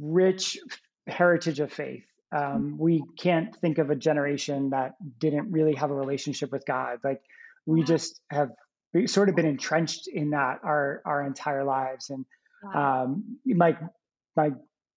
rich 0.00 0.58
heritage 1.06 1.60
of 1.60 1.72
faith 1.72 2.04
um, 2.30 2.76
we 2.78 3.02
can't 3.18 3.54
think 3.56 3.78
of 3.78 3.90
a 3.90 3.96
generation 3.96 4.70
that 4.70 4.94
didn't 5.18 5.50
really 5.50 5.74
have 5.74 5.90
a 5.90 5.94
relationship 5.94 6.52
with 6.52 6.66
God. 6.66 6.98
Like 7.02 7.22
we 7.66 7.82
just 7.82 8.20
have 8.30 8.50
sort 9.06 9.28
of 9.28 9.36
been 9.36 9.46
entrenched 9.46 10.08
in 10.08 10.30
that 10.30 10.60
our 10.62 11.02
our 11.04 11.24
entire 11.24 11.64
lives. 11.64 12.10
And 12.10 12.24
um, 12.74 13.38
my 13.44 13.78
my 14.36 14.50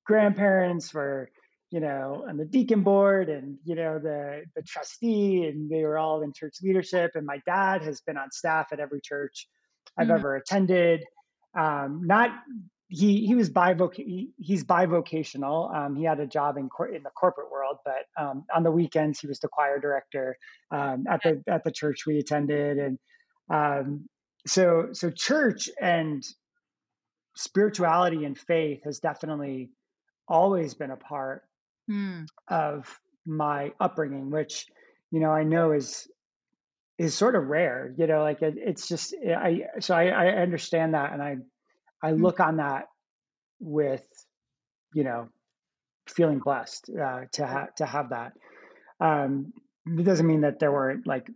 grandparents 0.06 0.94
were, 0.94 1.30
you 1.70 1.80
know, 1.80 2.26
on 2.28 2.38
the 2.38 2.46
deacon 2.46 2.84
board 2.84 3.30
and 3.30 3.58
you 3.64 3.76
know 3.76 4.00
the 4.00 4.44
the 4.56 4.62
trustee, 4.62 5.46
and 5.46 5.70
they 5.70 5.84
were 5.84 5.98
all 5.98 6.22
in 6.22 6.34
church 6.34 6.56
leadership. 6.62 7.12
And 7.16 7.26
my 7.26 7.42
dad 7.46 7.82
has 7.84 8.02
been 8.02 8.18
on 8.18 8.32
staff 8.32 8.68
at 8.72 8.80
every 8.80 9.02
church 9.02 9.48
I've 9.98 10.08
mm-hmm. 10.08 10.16
ever 10.16 10.36
attended. 10.36 11.06
Um, 11.58 12.02
not 12.06 12.32
he 12.92 13.26
he 13.26 13.36
was 13.36 13.50
bivoc 13.50 13.96
he, 13.96 14.32
he's 14.38 14.66
bivocational. 14.66 15.74
Um, 15.74 15.96
he 15.96 16.04
had 16.04 16.20
a 16.20 16.28
job 16.28 16.58
in 16.58 16.68
cor- 16.68 16.94
in 16.94 17.04
the 17.04 17.10
corporate 17.10 17.50
world, 17.50 17.78
but 17.86 18.06
um, 18.22 18.44
on 18.54 18.64
the 18.64 18.72
weekends 18.72 19.20
he 19.20 19.28
was 19.28 19.40
the 19.40 19.48
choir 19.48 19.80
director 19.80 20.38
um, 20.72 21.06
at 21.10 21.22
the 21.24 21.42
at 21.48 21.64
the 21.64 21.72
church 21.72 22.06
we 22.06 22.20
attended, 22.20 22.78
and 22.78 23.00
um, 23.50 24.10
so 24.46 24.90
so 24.92 25.10
church 25.10 25.70
and 25.80 26.22
spirituality 27.38 28.26
and 28.26 28.38
faith 28.38 28.82
has 28.84 29.00
definitely 29.00 29.70
always 30.28 30.74
been 30.74 30.92
a 30.92 30.98
part 30.98 31.44
hmm. 31.88 32.24
of 32.50 33.00
my 33.26 33.72
upbringing, 33.80 34.32
which 34.32 34.66
you 35.12 35.22
know 35.22 35.32
I 35.32 35.44
know 35.44 35.72
is 35.72 36.10
is 36.98 37.14
sort 37.14 37.36
of 37.36 37.48
rare. 37.48 37.94
You 37.98 38.08
know, 38.08 38.22
like 38.22 38.42
it, 38.42 38.56
it's 38.58 38.90
just 38.90 39.16
I 39.26 39.62
so 39.80 39.96
I, 39.96 40.08
I 40.08 40.28
understand 40.42 40.94
that, 40.94 41.14
and 41.14 41.22
I 41.22 41.38
I 42.04 42.12
mm. 42.12 42.22
look 42.22 42.40
on 42.40 42.58
that 42.58 42.88
with, 43.62 44.06
you 44.94 45.04
know, 45.04 45.30
feeling 46.08 46.40
blessed 46.40 46.90
uh, 46.90 47.22
to 47.34 47.46
have 47.46 47.76
to 47.76 47.86
have 47.86 48.10
that. 48.10 48.34
Um, 49.00 49.54
it 49.86 50.04
doesn't 50.04 50.28
mean 50.28 50.42
that 50.42 50.60
there 50.60 50.72
weren't 50.72 51.08
like 51.08 51.30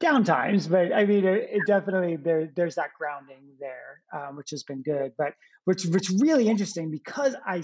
down 0.00 0.24
times, 0.24 0.66
but 0.66 0.92
I 0.92 1.04
mean, 1.04 1.24
it, 1.24 1.48
it 1.50 1.62
definitely 1.66 2.16
there 2.16 2.50
there's 2.54 2.74
that 2.74 2.90
grounding 2.98 3.54
there, 3.58 4.02
um, 4.12 4.36
which 4.36 4.50
has 4.50 4.64
been 4.64 4.82
good. 4.82 5.12
But 5.16 5.34
which 5.64 5.84
which 5.84 6.10
really 6.18 6.48
interesting 6.48 6.90
because 6.90 7.34
I 7.46 7.62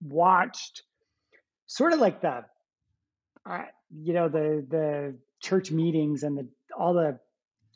watched 0.00 0.82
sort 1.66 1.92
of 1.92 2.00
like 2.00 2.20
the, 2.20 2.44
uh, 3.46 3.64
you 3.90 4.14
know, 4.14 4.28
the 4.28 4.64
the 4.68 5.18
church 5.42 5.70
meetings 5.70 6.22
and 6.22 6.38
the 6.38 6.48
all 6.78 6.94
the 6.94 7.18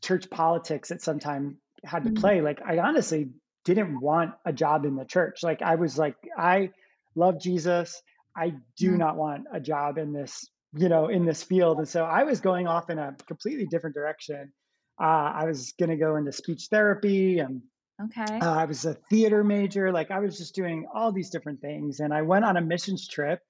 church 0.03 0.31
politics 0.31 0.91
that 0.91 1.03
sometimes 1.03 1.55
had 1.85 2.05
to 2.05 2.11
mm-hmm. 2.11 2.21
play. 2.21 2.41
Like 2.41 2.61
I 2.67 2.79
honestly 2.79 3.31
didn't 3.67 4.01
want 4.01 4.33
a 4.45 4.53
job 4.53 4.87
in 4.87 4.95
the 4.95 5.05
church. 5.05 5.43
Like 5.43 5.61
I 5.61 5.75
was 5.75 5.99
like, 5.99 6.17
I 6.39 6.71
love 7.15 7.41
Jesus. 7.41 8.01
I 8.37 8.55
do 8.79 8.91
mm-hmm. 8.91 8.99
not 8.99 9.17
want 9.17 9.45
a 9.53 9.61
job 9.61 9.99
in 9.99 10.13
this, 10.13 10.49
you 10.75 10.89
know, 10.89 11.09
in 11.09 11.27
this 11.27 11.43
field. 11.43 11.79
And 11.79 11.89
so 11.89 12.05
I 12.05 12.23
was 12.23 12.41
going 12.41 12.69
off 12.69 12.89
in 12.91 12.99
a 12.99 13.17
completely 13.27 13.67
different 13.67 13.95
direction. 13.95 14.53
Uh, 15.01 15.33
I 15.35 15.45
was 15.45 15.73
going 15.79 15.91
to 15.91 15.97
go 15.97 16.17
into 16.17 16.33
speech 16.33 16.69
therapy 16.71 17.41
and 17.41 17.63
okay. 18.03 18.39
Uh, 18.39 18.55
I 18.55 18.65
was 18.67 18.85
a 18.85 18.95
theater 19.11 19.43
major. 19.43 19.93
Like 19.93 20.11
I 20.11 20.21
was 20.21 20.39
just 20.39 20.55
doing 20.55 20.87
all 20.95 21.13
these 21.13 21.31
different 21.31 21.61
things. 21.61 21.99
And 22.01 22.15
I 22.15 22.23
went 22.23 22.45
on 22.45 22.57
a 22.57 22.61
missions 22.63 23.09
trip 23.09 23.41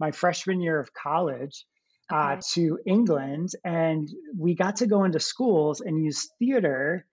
my 0.00 0.10
freshman 0.10 0.60
year 0.60 0.80
of 0.80 0.92
college 0.94 1.66
uh, 2.10 2.36
to 2.54 2.78
England. 2.86 3.50
And 3.62 4.08
we 4.36 4.54
got 4.54 4.76
to 4.76 4.86
go 4.86 5.04
into 5.04 5.20
schools 5.20 5.82
and 5.82 6.02
use 6.02 6.30
theater 6.38 7.04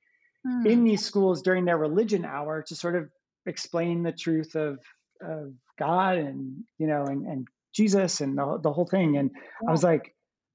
hmm. 0.45 0.65
in 0.65 0.83
these 0.83 1.05
schools 1.05 1.41
during 1.41 1.65
their 1.65 1.77
religion 1.77 2.25
hour 2.25 2.63
to 2.67 2.75
sort 2.75 2.95
of 2.95 3.09
explain 3.45 4.03
the 4.03 4.11
truth 4.11 4.55
of, 4.55 4.79
of 5.21 5.53
God 5.77 6.17
and, 6.17 6.63
you 6.77 6.87
know, 6.87 7.05
and, 7.05 7.25
and 7.25 7.47
Jesus 7.73 8.21
and 8.21 8.37
the, 8.37 8.59
the 8.61 8.71
whole 8.71 8.85
thing. 8.85 9.17
And 9.17 9.31
I 9.67 9.71
was 9.71 9.83
like, 9.83 10.13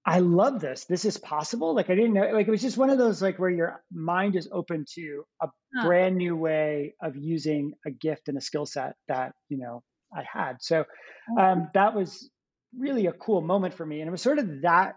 I 0.09 0.21
love 0.21 0.61
this. 0.61 0.87
This 0.87 1.04
is 1.04 1.18
possible. 1.18 1.75
Like 1.75 1.90
I 1.90 1.95
didn't 1.95 2.14
know. 2.14 2.30
Like 2.33 2.49
it 2.49 2.50
was 2.50 2.62
just 2.62 2.78
one 2.78 2.88
of 2.88 2.97
those 2.97 3.21
like 3.21 3.38
where 3.38 3.50
your 3.50 3.83
mind 3.92 4.37
is 4.37 4.49
open 4.50 4.87
to 4.95 5.25
a 5.42 5.49
huh. 5.76 5.87
brand 5.87 6.16
new 6.16 6.35
way 6.35 6.95
of 7.02 7.14
using 7.14 7.75
a 7.85 7.90
gift 7.90 8.28
and 8.28 8.38
a 8.38 8.40
skill 8.40 8.64
set 8.64 8.95
that 9.09 9.33
you 9.50 9.59
know 9.59 9.83
I 10.16 10.25
had. 10.30 10.57
So 10.61 10.85
oh. 11.30 11.42
um, 11.42 11.71
that 11.75 11.95
was 11.95 12.30
really 12.75 13.04
a 13.07 13.12
cool 13.12 13.42
moment 13.42 13.75
for 13.75 13.85
me, 13.85 14.00
and 14.00 14.09
it 14.09 14.11
was 14.11 14.23
sort 14.23 14.38
of 14.38 14.62
that 14.62 14.97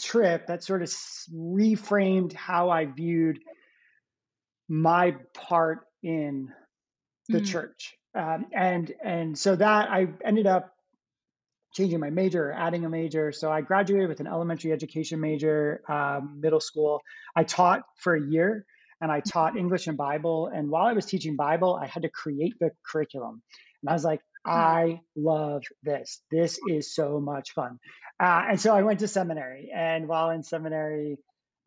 trip 0.00 0.46
that 0.46 0.62
sort 0.62 0.82
of 0.82 0.94
reframed 1.34 2.32
how 2.32 2.70
I 2.70 2.84
viewed 2.84 3.40
my 4.68 5.16
part 5.34 5.80
in 6.02 6.52
the 7.28 7.38
mm-hmm. 7.38 7.46
church. 7.46 7.94
Um, 8.14 8.46
and 8.52 8.92
and 9.04 9.38
so 9.38 9.56
that 9.56 9.90
I 9.90 10.08
ended 10.24 10.46
up 10.46 10.72
changing 11.74 12.00
my 12.00 12.10
major 12.10 12.52
adding 12.52 12.84
a 12.84 12.88
major. 12.88 13.32
So 13.32 13.52
I 13.52 13.60
graduated 13.60 14.08
with 14.08 14.20
an 14.20 14.26
elementary 14.26 14.72
education 14.72 15.20
major, 15.20 15.82
um, 15.88 16.40
middle 16.40 16.60
school. 16.60 17.02
I 17.34 17.44
taught 17.44 17.82
for 17.98 18.14
a 18.14 18.20
year 18.20 18.64
and 19.00 19.12
I 19.12 19.20
taught 19.20 19.50
mm-hmm. 19.50 19.58
English 19.58 19.86
and 19.86 19.96
Bible. 19.96 20.46
And 20.46 20.70
while 20.70 20.86
I 20.86 20.94
was 20.94 21.04
teaching 21.04 21.36
Bible, 21.36 21.78
I 21.80 21.86
had 21.86 22.04
to 22.04 22.08
create 22.08 22.54
the 22.58 22.70
curriculum. 22.90 23.42
And 23.82 23.90
I 23.90 23.92
was 23.92 24.04
like. 24.04 24.20
I 24.48 25.00
love 25.16 25.64
this. 25.82 26.22
This 26.30 26.60
is 26.68 26.94
so 26.94 27.18
much 27.18 27.50
fun. 27.50 27.80
Uh, 28.20 28.44
and 28.50 28.60
so 28.60 28.72
I 28.72 28.82
went 28.82 29.00
to 29.00 29.08
seminary. 29.08 29.72
And 29.74 30.06
while 30.06 30.30
in 30.30 30.44
seminary, 30.44 31.18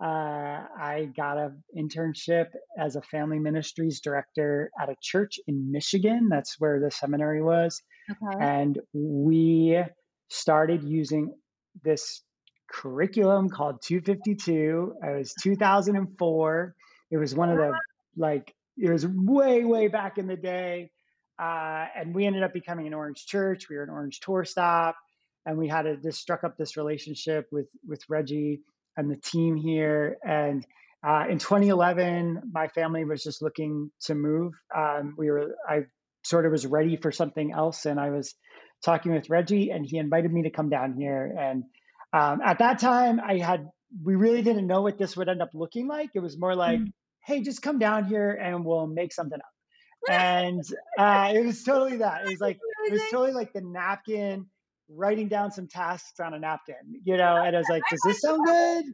uh, 0.01 0.06
I 0.06 1.10
got 1.15 1.38
an 1.38 1.63
internship 1.77 2.48
as 2.77 2.96
a 2.96 3.01
family 3.01 3.38
ministries 3.38 4.00
director 4.00 4.72
at 4.82 4.89
a 4.89 4.96
church 5.01 5.39
in 5.46 5.72
Michigan. 5.72 6.29
That's 6.29 6.56
where 6.58 6.79
the 6.79 6.89
seminary 6.89 7.44
was. 7.44 7.82
Okay. 8.10 8.44
And 8.44 8.79
we 8.94 9.84
started 10.29 10.84
using 10.84 11.34
this 11.84 12.24
curriculum 12.72 13.50
called 13.50 13.82
252. 13.84 14.94
It 15.03 15.18
was 15.18 15.34
2004. 15.44 16.75
It 17.12 17.18
was 17.18 17.36
one 17.36 17.50
of 17.50 17.58
the 17.58 17.74
like 18.15 18.53
it 18.77 18.89
was 18.89 19.06
way 19.06 19.65
way 19.65 19.88
back 19.88 20.18
in 20.18 20.27
the 20.27 20.38
day, 20.38 20.91
uh, 21.41 21.86
and 21.96 22.15
we 22.15 22.25
ended 22.25 22.44
up 22.44 22.53
becoming 22.53 22.88
an 22.88 22.94
Orange 22.94 23.25
Church. 23.25 23.68
We 23.70 23.75
were 23.75 23.84
an 23.84 23.89
Orange 23.89 24.20
tour 24.22 24.46
stop, 24.46 24.96
and 25.46 25.58
we 25.58 25.68
had 25.68 25.86
a, 25.86 25.98
this 25.98 26.18
struck 26.18 26.44
up 26.44 26.56
this 26.58 26.77
relationship 26.77 27.48
with 27.51 27.68
with 27.86 28.01
Reggie 28.08 28.62
and 29.00 29.10
the 29.10 29.15
team 29.15 29.56
here. 29.56 30.18
And 30.24 30.65
uh, 31.08 31.24
in 31.29 31.39
2011, 31.39 32.51
my 32.51 32.68
family 32.68 33.06
was 33.06 33.24
just 33.24 33.41
looking 33.41 33.91
to 34.03 34.15
move. 34.15 34.53
Um, 34.75 35.15
we 35.18 35.32
were 35.32 35.56
I 35.68 35.84
sort 36.24 36.46
of 36.46 36.51
was 36.51 36.65
ready 36.68 36.98
for 36.98 37.12
something 37.12 37.53
else, 37.53 37.86
and 37.86 38.00
I 38.00 38.10
was 38.10 38.36
talking 38.84 39.13
with 39.13 39.29
Reggie, 39.29 39.72
and 39.72 39.86
he 39.86 39.98
invited 39.98 40.32
me 40.32 40.44
to 40.44 40.50
come 40.50 40.70
down 40.70 40.94
here. 40.94 41.34
And 41.39 41.63
um, 42.12 42.41
at 42.46 42.60
that 42.60 42.79
time, 42.79 43.20
I 43.25 43.38
had 43.38 43.70
we 44.03 44.15
really 44.15 44.41
didn't 44.41 44.68
know 44.68 44.82
what 44.82 44.98
this 44.98 45.15
would 45.15 45.29
end 45.29 45.41
up 45.41 45.51
looking 45.53 45.88
like. 45.88 46.10
It 46.13 46.20
was 46.20 46.38
more 46.38 46.56
like, 46.56 46.79
mm. 46.79 46.91
hey, 47.25 47.41
just 47.41 47.62
come 47.62 47.79
down 47.79 48.06
here 48.06 48.32
and 48.32 48.65
we'll 48.65 48.88
make 48.88 49.13
something 49.13 49.39
up. 49.39 49.53
and 50.10 50.63
uh, 50.98 51.32
it 51.34 51.46
was 51.46 51.63
totally 51.63 51.98
that. 51.98 52.25
It 52.25 52.29
was 52.32 52.39
like 52.39 52.58
it 52.88 52.94
was 52.94 53.01
totally 53.12 53.34
like 53.34 53.53
the 53.53 53.62
napkin, 53.62 54.48
writing 54.89 55.27
down 55.27 55.51
some 55.51 55.67
tasks 55.67 56.19
on 56.19 56.34
a 56.34 56.39
napkin, 56.39 57.01
you 57.03 57.17
know. 57.17 57.38
And 57.38 57.55
I 57.55 57.60
was 57.60 57.69
like, 57.69 57.84
does 57.89 58.01
this 58.05 58.22
sound 58.22 58.46
good? 58.46 58.86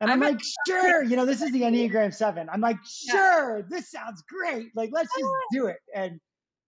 And 0.00 0.10
I'm 0.10 0.20
like, 0.20 0.40
sure, 0.66 1.02
you 1.02 1.16
know, 1.16 1.26
this 1.26 1.42
is 1.42 1.50
the 1.52 1.62
Enneagram 1.62 2.14
Seven. 2.14 2.48
I'm 2.52 2.60
like, 2.60 2.78
sure, 3.10 3.62
this 3.68 3.90
sounds 3.90 4.22
great. 4.28 4.68
Like, 4.74 4.90
let's 4.92 5.10
just 5.16 5.30
do 5.52 5.66
it. 5.66 5.78
And 5.94 6.20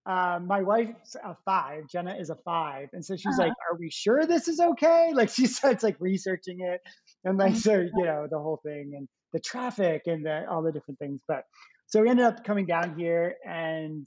uh, 0.06 0.40
my 0.42 0.62
wife's 0.62 1.14
a 1.14 1.36
five, 1.44 1.84
Jenna 1.88 2.16
is 2.18 2.30
a 2.30 2.36
five. 2.44 2.88
And 2.92 3.04
so 3.04 3.16
she's 3.16 3.38
uh-huh. 3.38 3.48
like, 3.48 3.52
Are 3.70 3.78
we 3.78 3.90
sure 3.90 4.26
this 4.26 4.48
is 4.48 4.60
okay? 4.60 5.12
Like 5.14 5.30
she 5.30 5.46
starts 5.46 5.82
like 5.82 5.96
researching 6.00 6.60
it 6.60 6.80
and 7.24 7.38
like 7.38 7.56
so, 7.56 7.74
you 7.74 8.04
know, 8.04 8.26
the 8.30 8.38
whole 8.38 8.60
thing 8.64 8.92
and 8.96 9.08
the 9.32 9.40
traffic 9.40 10.02
and 10.06 10.24
the, 10.24 10.48
all 10.48 10.62
the 10.62 10.72
different 10.72 10.98
things. 10.98 11.20
But 11.28 11.44
so 11.86 12.00
we 12.02 12.08
ended 12.08 12.26
up 12.26 12.44
coming 12.44 12.66
down 12.66 12.98
here 12.98 13.36
and 13.46 14.06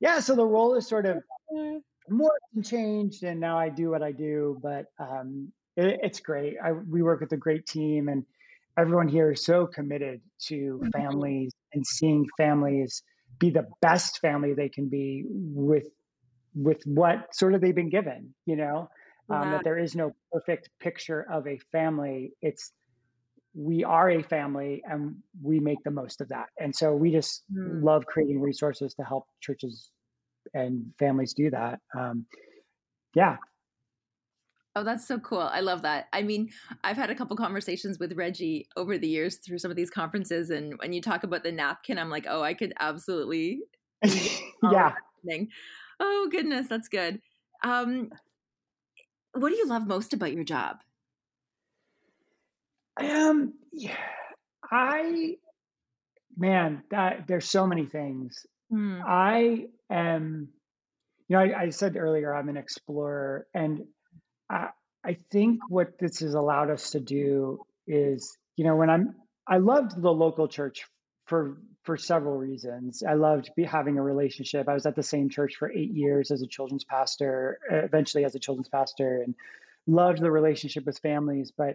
yeah, 0.00 0.20
so 0.20 0.34
the 0.34 0.46
role 0.46 0.74
is 0.74 0.88
sort 0.88 1.06
of 1.06 1.22
more 2.08 2.36
changed 2.62 3.22
and 3.22 3.40
now 3.40 3.58
I 3.58 3.68
do 3.68 3.90
what 3.90 4.02
I 4.02 4.12
do, 4.12 4.58
but 4.62 4.86
um, 4.98 5.52
it, 5.76 6.00
it's 6.02 6.20
great. 6.20 6.56
I, 6.62 6.72
we 6.72 7.02
work 7.02 7.20
with 7.20 7.32
a 7.32 7.36
great 7.36 7.66
team 7.66 8.08
and 8.08 8.24
everyone 8.76 9.08
here 9.08 9.32
is 9.32 9.44
so 9.44 9.66
committed 9.66 10.20
to 10.46 10.80
mm-hmm. 10.82 10.88
families 10.90 11.52
and 11.72 11.86
seeing 11.86 12.26
families 12.36 13.02
be 13.38 13.50
the 13.50 13.66
best 13.80 14.20
family 14.20 14.54
they 14.54 14.68
can 14.68 14.88
be 14.88 15.24
with 15.28 15.86
with 16.54 16.82
what 16.84 17.34
sort 17.34 17.54
of 17.54 17.60
they've 17.60 17.74
been 17.74 17.88
given 17.88 18.34
you 18.46 18.56
know 18.56 18.88
um, 19.30 19.52
that 19.52 19.64
there 19.64 19.78
is 19.78 19.94
no 19.94 20.14
perfect 20.30 20.68
picture 20.80 21.26
of 21.30 21.46
a 21.46 21.58
family 21.70 22.32
it's 22.42 22.72
we 23.54 23.84
are 23.84 24.10
a 24.10 24.22
family 24.22 24.82
and 24.84 25.16
we 25.42 25.60
make 25.60 25.82
the 25.84 25.90
most 25.90 26.20
of 26.20 26.28
that 26.28 26.46
and 26.58 26.74
so 26.74 26.94
we 26.94 27.10
just 27.10 27.42
mm. 27.52 27.82
love 27.82 28.04
creating 28.06 28.40
resources 28.40 28.94
to 28.94 29.02
help 29.02 29.26
churches 29.40 29.90
and 30.54 30.92
families 30.98 31.34
do 31.34 31.50
that 31.50 31.80
um, 31.96 32.26
yeah 33.14 33.36
Oh, 34.74 34.84
that's 34.84 35.06
so 35.06 35.18
cool. 35.18 35.40
I 35.40 35.60
love 35.60 35.82
that. 35.82 36.06
I 36.14 36.22
mean, 36.22 36.48
I've 36.82 36.96
had 36.96 37.10
a 37.10 37.14
couple 37.14 37.36
conversations 37.36 37.98
with 37.98 38.14
Reggie 38.14 38.68
over 38.74 38.96
the 38.96 39.06
years 39.06 39.36
through 39.36 39.58
some 39.58 39.70
of 39.70 39.76
these 39.76 39.90
conferences. 39.90 40.48
And 40.48 40.78
when 40.78 40.94
you 40.94 41.02
talk 41.02 41.24
about 41.24 41.42
the 41.42 41.52
napkin, 41.52 41.98
I'm 41.98 42.08
like, 42.08 42.24
oh, 42.26 42.42
I 42.42 42.54
could 42.54 42.72
absolutely. 42.80 43.60
yeah. 44.02 44.94
Oh, 46.00 46.28
goodness. 46.32 46.68
That's 46.68 46.88
good. 46.88 47.20
Um, 47.62 48.08
what 49.34 49.50
do 49.50 49.56
you 49.56 49.66
love 49.66 49.86
most 49.86 50.14
about 50.14 50.32
your 50.32 50.44
job? 50.44 50.78
Um, 52.98 53.54
yeah, 53.72 53.96
I, 54.70 55.36
man, 56.36 56.82
that 56.90 57.26
there's 57.26 57.48
so 57.48 57.66
many 57.66 57.86
things. 57.86 58.46
Mm. 58.72 59.02
I 59.06 59.66
am, 59.90 60.48
you 61.28 61.36
know, 61.36 61.42
I, 61.42 61.62
I 61.62 61.70
said 61.70 61.96
earlier, 61.96 62.34
I'm 62.34 62.48
an 62.48 62.56
explorer 62.56 63.46
and 63.54 63.82
I, 64.50 64.68
I 65.04 65.16
think 65.30 65.60
what 65.68 65.98
this 65.98 66.20
has 66.20 66.34
allowed 66.34 66.70
us 66.70 66.90
to 66.90 67.00
do 67.00 67.60
is, 67.86 68.36
you 68.56 68.64
know, 68.64 68.76
when 68.76 68.90
I'm, 68.90 69.14
I 69.46 69.58
loved 69.58 70.00
the 70.00 70.12
local 70.12 70.48
church 70.48 70.86
for 71.26 71.58
for 71.84 71.96
several 71.96 72.36
reasons. 72.36 73.02
I 73.02 73.14
loved 73.14 73.50
be, 73.56 73.64
having 73.64 73.98
a 73.98 74.02
relationship. 74.02 74.68
I 74.68 74.74
was 74.74 74.86
at 74.86 74.94
the 74.94 75.02
same 75.02 75.28
church 75.28 75.56
for 75.58 75.70
eight 75.70 75.90
years 75.90 76.30
as 76.30 76.42
a 76.42 76.46
children's 76.46 76.84
pastor, 76.84 77.58
eventually 77.70 78.24
as 78.24 78.34
a 78.34 78.38
children's 78.38 78.68
pastor, 78.68 79.22
and 79.22 79.34
loved 79.86 80.20
the 80.20 80.30
relationship 80.30 80.86
with 80.86 80.98
families. 80.98 81.52
But 81.56 81.74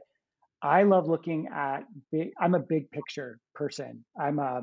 I 0.62 0.84
love 0.84 1.08
looking 1.08 1.48
at. 1.54 1.84
Big, 2.12 2.32
I'm 2.40 2.56
a 2.56 2.60
big 2.60 2.90
picture 2.92 3.40
person. 3.54 4.06
I'm 4.20 4.40
a 4.40 4.62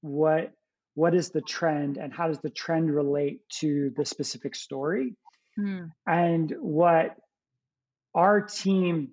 what 0.00 0.52
what 0.98 1.14
is 1.14 1.30
the 1.30 1.40
trend 1.40 1.96
and 1.96 2.12
how 2.12 2.26
does 2.26 2.40
the 2.40 2.50
trend 2.50 2.92
relate 2.92 3.38
to 3.48 3.92
the 3.96 4.04
specific 4.04 4.56
story? 4.56 5.14
Mm. 5.56 5.92
And 6.04 6.52
what 6.58 7.14
our 8.16 8.40
team 8.40 9.10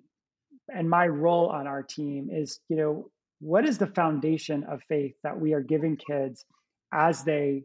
and 0.66 0.90
my 0.90 1.06
role 1.06 1.46
on 1.48 1.68
our 1.68 1.84
team 1.84 2.28
is, 2.32 2.58
you 2.68 2.76
know, 2.76 3.08
what 3.38 3.68
is 3.68 3.78
the 3.78 3.86
foundation 3.86 4.64
of 4.64 4.82
faith 4.88 5.14
that 5.22 5.38
we 5.38 5.52
are 5.52 5.60
giving 5.60 5.96
kids 5.96 6.44
as 6.92 7.22
they 7.22 7.62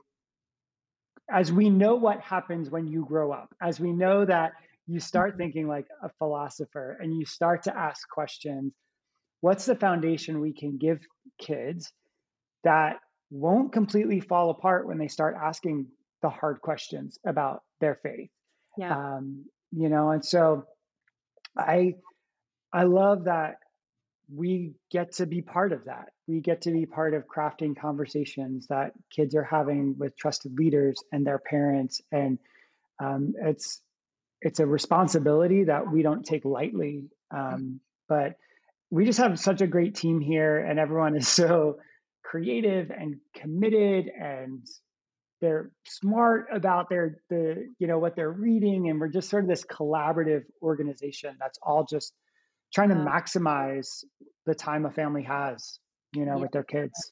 as 1.27 1.51
we 1.51 1.71
know 1.71 1.95
what 1.95 2.19
happens 2.21 2.69
when 2.69 2.85
you 2.87 3.03
grow 3.03 3.31
up, 3.31 3.49
as 3.59 3.79
we 3.79 3.91
know 3.91 4.23
that 4.23 4.51
you 4.85 4.99
start 4.99 5.31
mm-hmm. 5.31 5.37
thinking 5.39 5.67
like 5.67 5.87
a 6.03 6.09
philosopher 6.19 6.95
and 7.01 7.17
you 7.17 7.25
start 7.25 7.63
to 7.63 7.75
ask 7.75 8.07
questions, 8.07 8.71
what's 9.39 9.65
the 9.65 9.75
foundation 9.75 10.41
we 10.41 10.53
can 10.53 10.77
give 10.77 10.99
kids 11.39 11.91
that 12.63 12.97
won't 13.31 13.71
completely 13.71 14.19
fall 14.19 14.49
apart 14.49 14.85
when 14.85 14.97
they 14.97 15.07
start 15.07 15.35
asking 15.41 15.87
the 16.21 16.29
hard 16.29 16.61
questions 16.61 17.17
about 17.25 17.63
their 17.79 17.95
faith? 17.95 18.29
Yeah. 18.77 18.95
Um, 18.95 19.45
you 19.71 19.89
know, 19.89 20.11
and 20.11 20.23
so 20.23 20.65
I 21.57 21.95
I 22.71 22.83
love 22.83 23.25
that 23.25 23.55
we 24.33 24.73
get 24.89 25.13
to 25.13 25.25
be 25.25 25.41
part 25.41 25.73
of 25.73 25.85
that. 25.85 26.09
We 26.27 26.39
get 26.41 26.61
to 26.61 26.71
be 26.71 26.85
part 26.85 27.13
of 27.13 27.25
crafting 27.27 27.77
conversations 27.77 28.67
that 28.67 28.93
kids 29.13 29.35
are 29.35 29.43
having 29.43 29.97
with 29.97 30.15
trusted 30.15 30.57
leaders 30.57 31.01
and 31.11 31.25
their 31.25 31.39
parents, 31.39 32.01
and 32.11 32.37
um, 32.99 33.33
it's 33.41 33.81
it's 34.41 34.59
a 34.59 34.65
responsibility 34.65 35.65
that 35.65 35.89
we 35.91 36.01
don't 36.01 36.25
take 36.25 36.45
lightly. 36.45 37.05
Um, 37.29 37.79
but 38.09 38.35
we 38.89 39.05
just 39.05 39.19
have 39.19 39.39
such 39.39 39.61
a 39.61 39.67
great 39.67 39.95
team 39.95 40.19
here, 40.19 40.57
and 40.59 40.79
everyone 40.79 41.15
is 41.15 41.27
so 41.29 41.79
creative 42.23 42.91
and 42.91 43.17
committed 43.35 44.07
and 44.07 44.65
they're 45.41 45.71
smart 45.85 46.45
about 46.53 46.87
their 46.89 47.21
the 47.29 47.67
you 47.79 47.87
know 47.87 47.97
what 47.97 48.15
they're 48.15 48.31
reading 48.31 48.89
and 48.89 48.99
we're 48.99 49.07
just 49.07 49.29
sort 49.29 49.43
of 49.43 49.49
this 49.49 49.65
collaborative 49.65 50.43
organization 50.61 51.35
that's 51.39 51.57
all 51.63 51.83
just 51.83 52.13
trying 52.73 52.89
to 52.89 52.95
maximize 52.95 54.03
the 54.45 54.53
time 54.53 54.85
a 54.85 54.91
family 54.91 55.23
has 55.23 55.79
you 56.13 56.25
know 56.25 56.35
yeah. 56.35 56.41
with 56.41 56.51
their 56.51 56.63
kids. 56.63 57.11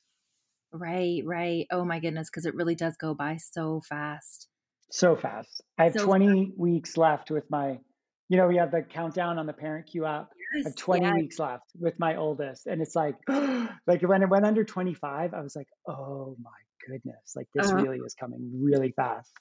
Right 0.72 1.24
right. 1.26 1.66
Oh 1.72 1.84
my 1.84 2.00
goodness 2.00 2.30
because 2.30 2.46
it 2.46 2.56
really 2.56 2.76
does 2.76 2.96
go 2.98 3.14
by 3.16 3.38
so 3.38 3.82
fast. 3.82 4.48
So 4.92 5.16
fast. 5.16 5.64
I 5.78 5.86
have 5.86 5.94
so 5.94 6.06
20 6.06 6.46
fast. 6.46 6.60
weeks 6.60 6.98
left 6.98 7.32
with 7.32 7.50
my 7.50 7.80
you 8.30 8.38
know 8.38 8.48
we 8.48 8.58
have 8.58 8.72
the 8.72 8.84
countdown 8.84 9.40
on 9.40 9.48
the 9.48 9.54
parent 9.54 9.88
cue 9.88 10.06
app 10.06 10.30
I 10.54 10.70
have 10.70 10.76
20 10.76 11.10
yeah. 11.10 11.14
weeks 11.14 11.40
left 11.40 11.72
with 11.80 12.00
my 12.00 12.16
oldest. 12.16 12.68
And 12.68 12.82
it's 12.82 12.96
like, 12.96 13.16
like 13.88 14.02
when 14.02 14.24
it 14.24 14.30
went 14.30 14.46
under 14.46 14.64
25, 14.64 15.34
I 15.34 15.42
was 15.42 15.56
like, 15.56 15.68
oh 15.88 16.36
my 16.42 16.52
goodness, 16.88 17.34
like 17.36 17.48
this 17.54 17.74
Uh, 17.74 17.76
really 17.76 18.00
is 18.00 18.16
coming 18.16 18.52
really 18.64 18.92
fast. 18.92 19.32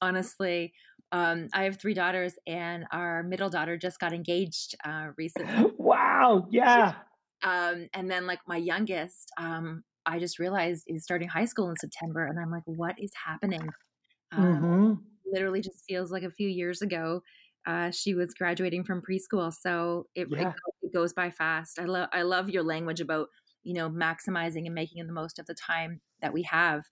honestly, 0.00 0.72
um, 1.12 1.48
I 1.52 1.64
have 1.64 1.78
three 1.80 1.94
daughters, 1.94 2.34
and 2.46 2.84
our 2.92 3.22
middle 3.22 3.50
daughter 3.50 3.76
just 3.76 3.98
got 3.98 4.12
engaged 4.12 4.74
uh, 4.84 5.08
recently. 5.16 5.74
Wow. 5.78 6.46
Yeah. 6.50 6.94
Um, 7.42 7.88
and 7.94 8.10
then, 8.10 8.26
like 8.26 8.40
my 8.46 8.56
youngest, 8.56 9.30
um, 9.38 9.82
I 10.06 10.18
just 10.18 10.38
realized 10.38 10.84
is 10.86 11.02
starting 11.04 11.28
high 11.28 11.44
school 11.46 11.70
in 11.70 11.76
September, 11.76 12.26
and 12.26 12.38
I'm 12.38 12.50
like, 12.50 12.64
what 12.66 12.96
is 12.98 13.12
happening? 13.26 13.74
Um, 14.32 14.70
hmm 14.70 15.10
literally 15.32 15.62
just 15.62 15.84
feels 15.88 16.12
like 16.12 16.24
a 16.24 16.30
few 16.30 16.48
years 16.48 16.82
ago. 16.82 17.22
Uh, 17.66 17.90
she 17.90 18.14
was 18.14 18.34
graduating 18.34 18.84
from 18.84 19.02
preschool, 19.02 19.52
so 19.52 20.06
it, 20.14 20.28
it, 20.36 20.38
Yeah. 20.38 20.52
go- 20.52 20.72
it 20.82 20.92
goes 20.94 21.12
by 21.12 21.30
fast. 21.30 21.78
I 21.78 21.84
love 21.84 22.08
I 22.12 22.22
love 22.22 22.50
your 22.50 22.62
language 22.62 23.00
about 23.00 23.28
you 23.62 23.74
know 23.74 23.90
maximizing 23.90 24.66
and 24.66 24.74
making 24.74 25.06
the 25.06 25.12
most 25.12 25.38
of 25.38 25.46
the 25.46 25.54
time 25.54 26.00
that 26.22 26.32
we 26.32 26.42
have. 26.44 26.84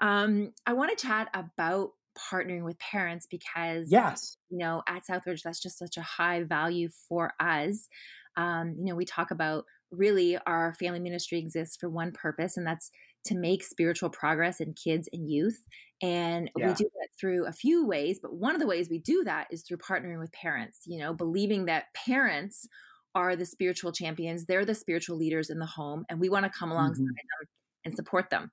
Um, 0.00 0.52
I 0.66 0.72
want 0.74 0.96
to 0.96 1.06
chat 1.06 1.28
about 1.34 1.90
partnering 2.18 2.64
with 2.64 2.78
parents 2.78 3.26
because 3.30 3.90
Yes. 3.90 4.36
you 4.50 4.58
know 4.58 4.82
at 4.88 5.02
Southridge 5.08 5.42
that's 5.42 5.62
just 5.62 5.78
such 5.78 5.96
a 5.96 6.02
high 6.02 6.42
value 6.44 6.88
for 7.08 7.32
us. 7.40 7.88
Um, 8.36 8.76
you 8.78 8.84
know, 8.86 8.94
we 8.96 9.04
talk 9.04 9.30
about 9.30 9.64
really 9.90 10.38
our 10.46 10.74
family 10.74 11.00
ministry 11.00 11.38
exists 11.38 11.76
for 11.80 11.88
one 11.90 12.12
purpose, 12.12 12.56
and 12.56 12.66
that's 12.66 12.90
to 13.24 13.36
make 13.36 13.62
spiritual 13.62 14.10
progress 14.10 14.60
in 14.60 14.74
kids 14.74 15.08
and 15.12 15.30
youth. 15.30 15.66
And 16.00 16.50
we 16.56 16.74
do 16.74 16.84
that 17.00 17.08
through 17.20 17.46
a 17.46 17.52
few 17.52 17.84
ways, 17.86 18.18
but 18.22 18.34
one 18.34 18.54
of 18.54 18.60
the 18.60 18.66
ways 18.66 18.88
we 18.88 18.98
do 19.00 19.24
that 19.24 19.48
is 19.50 19.64
through 19.66 19.78
partnering 19.78 20.18
with 20.20 20.32
parents, 20.32 20.80
you 20.86 20.98
know, 20.98 21.12
believing 21.12 21.64
that 21.66 21.86
parents 21.94 22.66
are 23.14 23.34
the 23.36 23.46
spiritual 23.46 23.90
champions, 23.92 24.46
they're 24.46 24.64
the 24.64 24.74
spiritual 24.74 25.16
leaders 25.16 25.50
in 25.50 25.58
the 25.58 25.66
home, 25.66 26.04
and 26.08 26.20
we 26.20 26.28
want 26.28 26.44
to 26.44 26.50
come 26.56 26.70
alongside 26.70 26.98
hmm 26.98 27.18
them 27.40 27.48
and 27.84 27.94
support 27.94 28.30
them. 28.30 28.52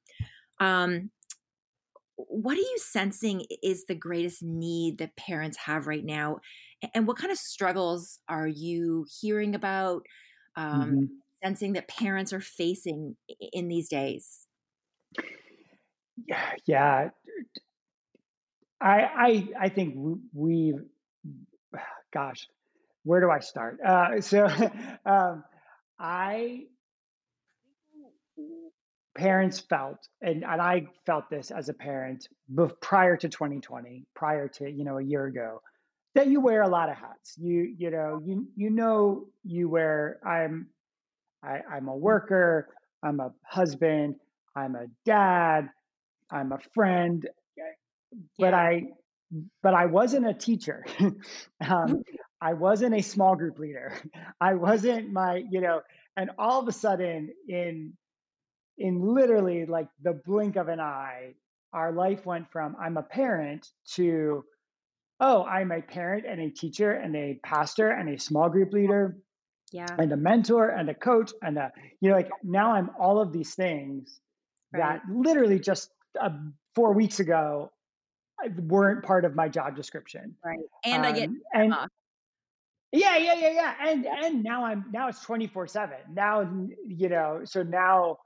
Um, 0.60 1.12
what 2.18 2.58
are 2.58 2.62
you 2.62 2.78
sensing 2.80 3.46
is 3.62 3.86
the 3.86 3.96
greatest 3.96 4.42
need 4.42 4.98
that 5.00 5.16
parents 5.18 5.58
have 5.58 5.86
right 5.88 6.04
now? 6.04 6.38
And 6.94 7.08
what 7.08 7.18
kind 7.18 7.32
of 7.32 7.38
struggles 7.38 8.20
are 8.30 8.48
you 8.48 9.06
hearing 9.20 9.54
about, 9.54 10.06
um, 10.56 10.96
hmm 10.96 11.22
sensing 11.44 11.74
that 11.74 11.88
parents 11.90 12.32
are 12.32 12.40
facing 12.42 13.18
in 13.52 13.68
these 13.68 13.90
days? 13.90 14.45
Yeah. 16.66 17.10
I, 18.82 19.02
I, 19.02 19.48
I 19.66 19.70
think 19.70 19.96
w- 19.96 20.20
we've, 20.34 20.82
gosh, 22.14 22.48
where 23.04 23.22
do 23.22 23.30
I 23.32 23.40
start? 23.40 23.80
Uh, 23.86 24.22
so, 24.22 24.48
um, 25.06 25.44
I, 26.00 26.66
parents 29.16 29.60
felt, 29.60 30.08
and, 30.22 30.44
and 30.44 30.62
I 30.62 30.88
felt 31.06 31.30
this 31.30 31.52
as 31.52 31.70
a 31.70 31.74
parent 31.74 32.28
prior 32.82 33.16
to 33.18 33.30
2020, 33.30 34.06
prior 34.14 34.48
to, 34.50 34.70
you 34.70 34.84
know, 34.84 34.98
a 34.98 35.04
year 35.04 35.26
ago, 35.26 35.62
that 36.16 36.28
you 36.28 36.42
wear 36.42 36.62
a 36.64 36.68
lot 36.68 36.90
of 36.90 36.96
hats. 36.98 37.36
You, 37.38 37.74
you 37.78 37.92
know, 37.92 38.22
you, 38.26 38.48
you 38.56 38.70
know, 38.70 39.26
you 39.44 39.70
wear, 39.70 40.20
I'm, 40.26 40.68
I, 41.44 41.60
I'm 41.72 41.88
a 41.88 41.96
worker, 41.96 42.70
I'm 43.04 43.20
a 43.20 43.34
husband, 43.46 44.16
I'm 44.56 44.76
a 44.76 44.88
dad, 45.06 45.70
I'm 46.32 46.52
a 46.52 46.60
friend, 46.74 47.28
but 48.40 48.54
Yeah. 48.54 48.60
I, 48.60 48.84
but 49.64 49.74
I 49.74 49.86
wasn't 49.88 50.28
a 50.28 50.34
teacher. 50.34 50.86
um, 51.70 52.04
I 52.42 52.54
wasn't 52.54 52.96
a 52.96 53.02
small 53.02 53.36
group 53.36 53.60
leader. 53.60 53.94
I 54.42 54.56
wasn't 54.56 55.12
my, 55.12 55.44
you 55.50 55.62
know, 55.62 55.82
and 56.18 56.32
all 56.38 56.62
of 56.62 56.68
a 56.68 56.72
sudden 56.72 57.30
in 57.48 57.94
in 58.78 59.02
literally 59.02 59.66
like 59.66 59.88
the 60.02 60.14
blink 60.26 60.56
of 60.58 60.68
an 60.68 60.80
eye, 60.80 61.34
our 61.74 61.92
life 61.92 62.26
went 62.26 62.52
from 62.52 62.76
I'm 62.80 62.98
a 62.98 63.04
parent 63.04 63.68
to 63.96 64.44
oh, 65.20 65.44
I'm 65.44 65.72
a 65.72 65.82
parent 65.82 66.26
and 66.28 66.42
a 66.42 66.50
teacher 66.50 66.92
and 66.92 67.16
a 67.16 67.40
pastor 67.44 67.90
and 67.90 68.10
a 68.10 68.20
small 68.20 68.50
group 68.50 68.74
leader 68.74 69.18
Yeah. 69.72 69.96
and 69.98 70.12
a 70.12 70.18
mentor 70.18 70.70
and 70.70 70.90
a 70.90 70.94
coach 70.96 71.32
and 71.42 71.58
a 71.58 71.72
you 72.02 72.10
know 72.10 72.16
like 72.16 72.30
now 72.44 72.74
I'm 72.74 72.92
all 73.00 73.22
of 73.22 73.32
these 73.32 73.56
things 73.56 74.20
Right. 74.80 75.02
that 75.06 75.14
literally 75.14 75.60
just 75.60 75.92
uh, 76.20 76.30
4 76.76 76.94
weeks 76.94 77.20
ago 77.20 77.72
weren't 78.64 79.04
part 79.04 79.26
of 79.26 79.36
my 79.36 79.48
job 79.50 79.76
description. 79.76 80.36
Right. 80.44 80.60
And 80.84 81.06
I 81.06 81.12
get 81.12 81.30
Um, 81.30 81.42
and 81.54 81.74
off. 81.74 81.90
yeah, 82.92 83.18
yeah, 83.18 83.34
yeah, 83.34 83.50
yeah. 83.52 83.76
And 83.90 84.06
and 84.06 84.44
now 84.44 84.66
I'm 84.66 84.86
now 84.92 85.08
it's 85.08 85.24
24/7. 85.26 86.14
Now 86.14 86.42
you 86.86 87.10
know, 87.10 87.42
so 87.46 87.64
now 87.64 88.18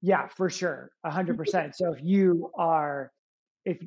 yeah, 0.00 0.28
for 0.28 0.48
sure. 0.48 0.90
100%. 1.04 1.74
So 1.74 1.92
if 1.92 2.00
you 2.02 2.50
are 2.56 3.10
if 3.64 3.78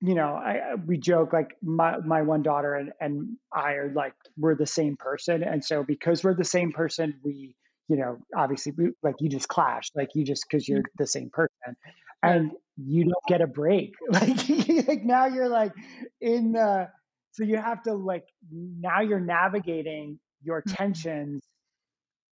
you 0.00 0.14
know, 0.14 0.34
I- 0.34 0.74
we 0.86 0.96
joke 0.98 1.32
like 1.32 1.56
my 1.62 1.98
my 1.98 2.22
one 2.22 2.42
daughter 2.42 2.74
and 2.74 2.92
and 3.00 3.36
I 3.52 3.74
are 3.74 3.92
like 3.92 4.14
we're 4.36 4.56
the 4.56 4.66
same 4.66 4.96
person 4.96 5.42
and 5.42 5.64
so 5.64 5.84
because 5.84 6.24
we're 6.24 6.34
the 6.34 6.44
same 6.44 6.72
person, 6.72 7.20
we 7.22 7.54
you 7.88 7.96
know, 7.96 8.18
obviously 8.36 8.72
like 9.02 9.16
you 9.20 9.28
just 9.28 9.48
clash, 9.48 9.90
like 9.94 10.10
you 10.14 10.24
just 10.24 10.48
cuz 10.50 10.68
you're 10.68 10.84
the 10.98 11.06
same 11.06 11.30
person 11.30 11.76
and 12.22 12.52
you 12.76 13.04
don't 13.04 13.26
get 13.26 13.40
a 13.40 13.46
break. 13.46 13.94
Like 14.10 14.88
like 14.88 15.04
now 15.04 15.26
you're 15.26 15.48
like 15.48 15.72
in 16.20 16.52
the 16.52 16.88
so 17.32 17.44
you 17.44 17.56
have 17.56 17.82
to 17.84 17.94
like 17.94 18.24
now 18.52 19.00
you're 19.00 19.20
navigating 19.20 20.18
your 20.42 20.62
Mhm. 20.64 20.74
tensions 20.76 21.42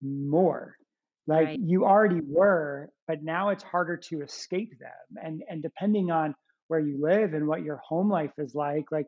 more 0.01 0.75
like 1.25 1.49
Right. 1.49 1.59
you 1.59 1.85
already 1.85 2.21
were 2.21 2.89
but 3.07 3.23
now 3.23 3.49
it's 3.49 3.63
harder 3.63 3.97
to 3.97 4.21
escape 4.21 4.71
them 4.79 5.23
and 5.23 5.43
and 5.49 5.61
depending 5.63 6.11
on 6.11 6.35
where 6.67 6.79
you 6.79 6.99
live 7.01 7.33
and 7.33 7.47
what 7.47 7.63
your 7.63 7.77
home 7.77 8.09
life 8.09 8.31
is 8.37 8.53
like 8.53 8.85
like 8.91 9.07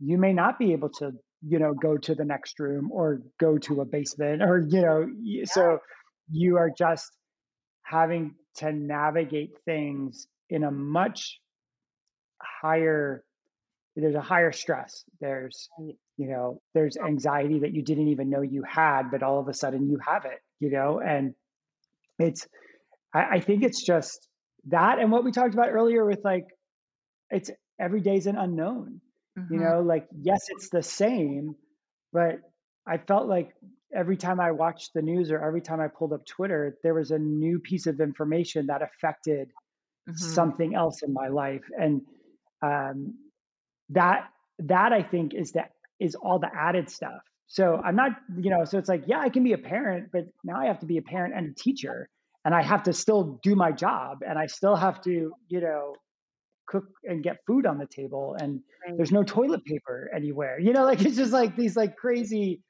you 0.00 0.18
may 0.18 0.32
not 0.32 0.58
be 0.58 0.72
able 0.72 0.90
to 0.90 1.12
you 1.42 1.58
know 1.58 1.74
go 1.74 1.96
to 1.96 2.14
the 2.14 2.24
next 2.24 2.58
room 2.60 2.90
or 2.92 3.20
go 3.38 3.58
to 3.58 3.80
a 3.80 3.84
basement 3.84 4.42
or 4.42 4.64
you 4.68 4.80
know 4.80 5.06
y- 5.06 5.44
so 5.44 5.78
you 6.30 6.56
are 6.56 6.70
just 6.76 7.10
having 7.82 8.34
to 8.56 8.72
navigate 8.72 9.52
things 9.64 10.26
in 10.50 10.64
a 10.64 10.70
much 10.70 11.40
higher 12.40 13.24
there's 13.96 14.14
a 14.14 14.20
higher 14.20 14.52
stress. 14.52 15.04
There's 15.20 15.68
you 15.78 16.28
know 16.28 16.60
there's 16.74 16.96
anxiety 16.96 17.60
that 17.60 17.72
you 17.72 17.82
didn't 17.82 18.08
even 18.08 18.30
know 18.30 18.42
you 18.42 18.62
had 18.62 19.10
but 19.10 19.22
all 19.22 19.38
of 19.40 19.48
a 19.48 19.54
sudden 19.54 19.88
you 19.90 19.98
have 20.06 20.24
it 20.24 20.38
you 20.60 20.70
know 20.70 21.00
and 21.00 21.34
it's 22.18 22.46
i, 23.14 23.36
I 23.36 23.40
think 23.40 23.62
it's 23.62 23.84
just 23.84 24.28
that 24.68 24.98
and 24.98 25.12
what 25.12 25.24
we 25.24 25.32
talked 25.32 25.54
about 25.54 25.70
earlier 25.70 26.04
with 26.06 26.20
like 26.24 26.46
it's 27.30 27.50
every 27.80 28.00
day's 28.00 28.26
an 28.26 28.36
unknown 28.36 29.00
you 29.48 29.58
Mhm. 29.58 29.60
know 29.60 29.80
like 29.80 30.06
yes 30.22 30.46
it's 30.50 30.70
the 30.70 30.82
same 30.82 31.54
but 32.12 32.40
i 32.86 32.98
felt 32.98 33.26
like 33.28 33.54
every 33.94 34.16
time 34.16 34.40
i 34.40 34.50
watched 34.50 34.92
the 34.94 35.02
news 35.02 35.30
or 35.30 35.42
every 35.42 35.60
time 35.60 35.80
i 35.80 35.88
pulled 35.88 36.12
up 36.12 36.24
twitter 36.26 36.78
there 36.82 36.94
was 36.94 37.10
a 37.10 37.18
new 37.18 37.58
piece 37.60 37.86
of 37.86 38.00
information 38.00 38.66
that 38.66 38.82
affected 38.82 39.50
Mhm. 40.06 40.56
something 40.56 40.74
else 40.74 41.02
in 41.02 41.12
my 41.12 41.28
life 41.28 41.64
and 41.78 42.02
um, 42.62 43.14
that 43.90 44.28
that 44.58 44.92
i 44.92 45.02
think 45.02 45.34
is 45.34 45.52
that 45.52 45.72
is 46.00 46.14
all 46.14 46.38
the 46.38 46.50
added 46.54 46.88
stuff 46.90 47.22
so 47.46 47.76
i'm 47.84 47.96
not 47.96 48.12
you 48.38 48.50
know 48.50 48.64
so 48.64 48.78
it's 48.78 48.88
like 48.88 49.04
yeah 49.06 49.20
i 49.20 49.28
can 49.28 49.44
be 49.44 49.52
a 49.52 49.58
parent 49.58 50.08
but 50.12 50.24
now 50.44 50.60
i 50.60 50.66
have 50.66 50.78
to 50.80 50.86
be 50.86 50.96
a 50.98 51.02
parent 51.02 51.34
and 51.34 51.50
a 51.50 51.54
teacher 51.54 52.08
and 52.44 52.54
i 52.54 52.62
have 52.62 52.82
to 52.84 52.92
still 52.92 53.38
do 53.42 53.54
my 53.54 53.70
job 53.70 54.18
and 54.26 54.38
i 54.38 54.46
still 54.46 54.76
have 54.76 55.00
to 55.00 55.32
you 55.48 55.60
know 55.60 55.94
cook 56.66 56.84
and 57.04 57.22
get 57.22 57.38
food 57.46 57.66
on 57.66 57.78
the 57.78 57.86
table 57.86 58.36
and 58.40 58.60
Right. 58.86 58.96
there's 58.96 59.12
no 59.12 59.22
toilet 59.24 59.64
paper 59.64 60.10
anywhere 60.14 60.58
you 60.60 60.72
know 60.72 60.84
like 60.84 61.00
it's 61.04 61.16
just 61.16 61.32
like 61.32 61.56
these 61.56 61.76
like 61.76 61.96
crazy 61.96 62.62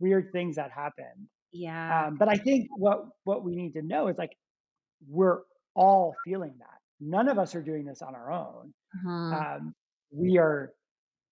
weird 0.00 0.30
things 0.32 0.56
that 0.56 0.70
happen 0.70 1.28
Yeah. 1.52 2.08
um, 2.08 2.16
but 2.18 2.28
i 2.28 2.36
think 2.36 2.68
what 2.76 3.06
what 3.24 3.44
we 3.44 3.54
need 3.56 3.72
to 3.74 3.82
know 3.82 4.08
is 4.08 4.18
like 4.18 4.32
we're 5.08 5.40
all 5.74 6.14
feeling 6.24 6.54
that 6.58 6.78
none 7.00 7.28
of 7.28 7.38
us 7.38 7.54
are 7.54 7.62
doing 7.62 7.84
this 7.84 8.02
on 8.02 8.14
our 8.14 8.32
own 8.32 8.72
Mhm. 9.04 9.32
um, 9.56 9.74
we 10.10 10.38
are 10.38 10.72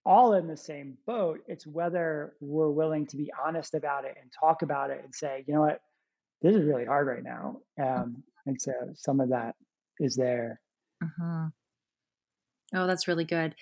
all 0.06 0.34
in 0.34 0.46
the 0.46 0.56
same 0.56 0.96
boat 1.06 1.40
it's 1.46 1.66
whether 1.66 2.34
we're 2.40 2.70
willing 2.70 3.06
to 3.06 3.16
be 3.18 3.30
honest 3.46 3.74
about 3.74 4.04
it 4.06 4.16
and 4.20 4.30
talk 4.38 4.62
about 4.62 4.90
it 4.90 5.02
and 5.04 5.14
say 5.14 5.44
you 5.46 5.54
know 5.54 5.60
what 5.60 5.80
this 6.42 6.56
is 6.56 6.64
really 6.64 6.86
hard 6.86 7.06
right 7.06 7.22
now 7.24 7.60
um, 7.82 8.22
and 8.46 8.60
so 8.60 8.72
some 8.94 9.20
of 9.20 9.28
that 9.30 9.54
is 10.00 10.16
there 10.16 10.60
Mhm. 11.02 11.52
Oh, 12.74 12.86
that's 12.86 13.08
really 13.08 13.24
good. 13.24 13.54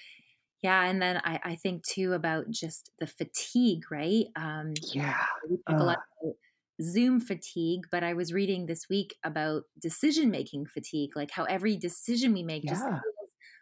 Yeah, 0.62 0.84
and 0.86 1.00
then 1.00 1.20
I, 1.24 1.40
I 1.44 1.54
think 1.54 1.84
too 1.86 2.14
about 2.14 2.50
just 2.50 2.90
the 2.98 3.06
fatigue, 3.06 3.84
right? 3.90 4.26
Um, 4.34 4.74
yeah 4.92 5.24
we 5.48 5.56
talk 5.56 5.78
a 5.78 5.82
uh, 5.82 5.84
lot 5.84 5.98
about 6.20 6.34
Zoom 6.82 7.20
fatigue, 7.20 7.82
but 7.90 8.02
I 8.02 8.14
was 8.14 8.32
reading 8.32 8.66
this 8.66 8.86
week 8.90 9.14
about 9.24 9.62
decision 9.80 10.30
making 10.30 10.66
fatigue, 10.66 11.10
like 11.14 11.30
how 11.30 11.44
every 11.44 11.76
decision 11.76 12.32
we 12.32 12.42
make 12.42 12.64
just 12.64 12.82
yeah 12.82 12.90
feels 12.90 13.02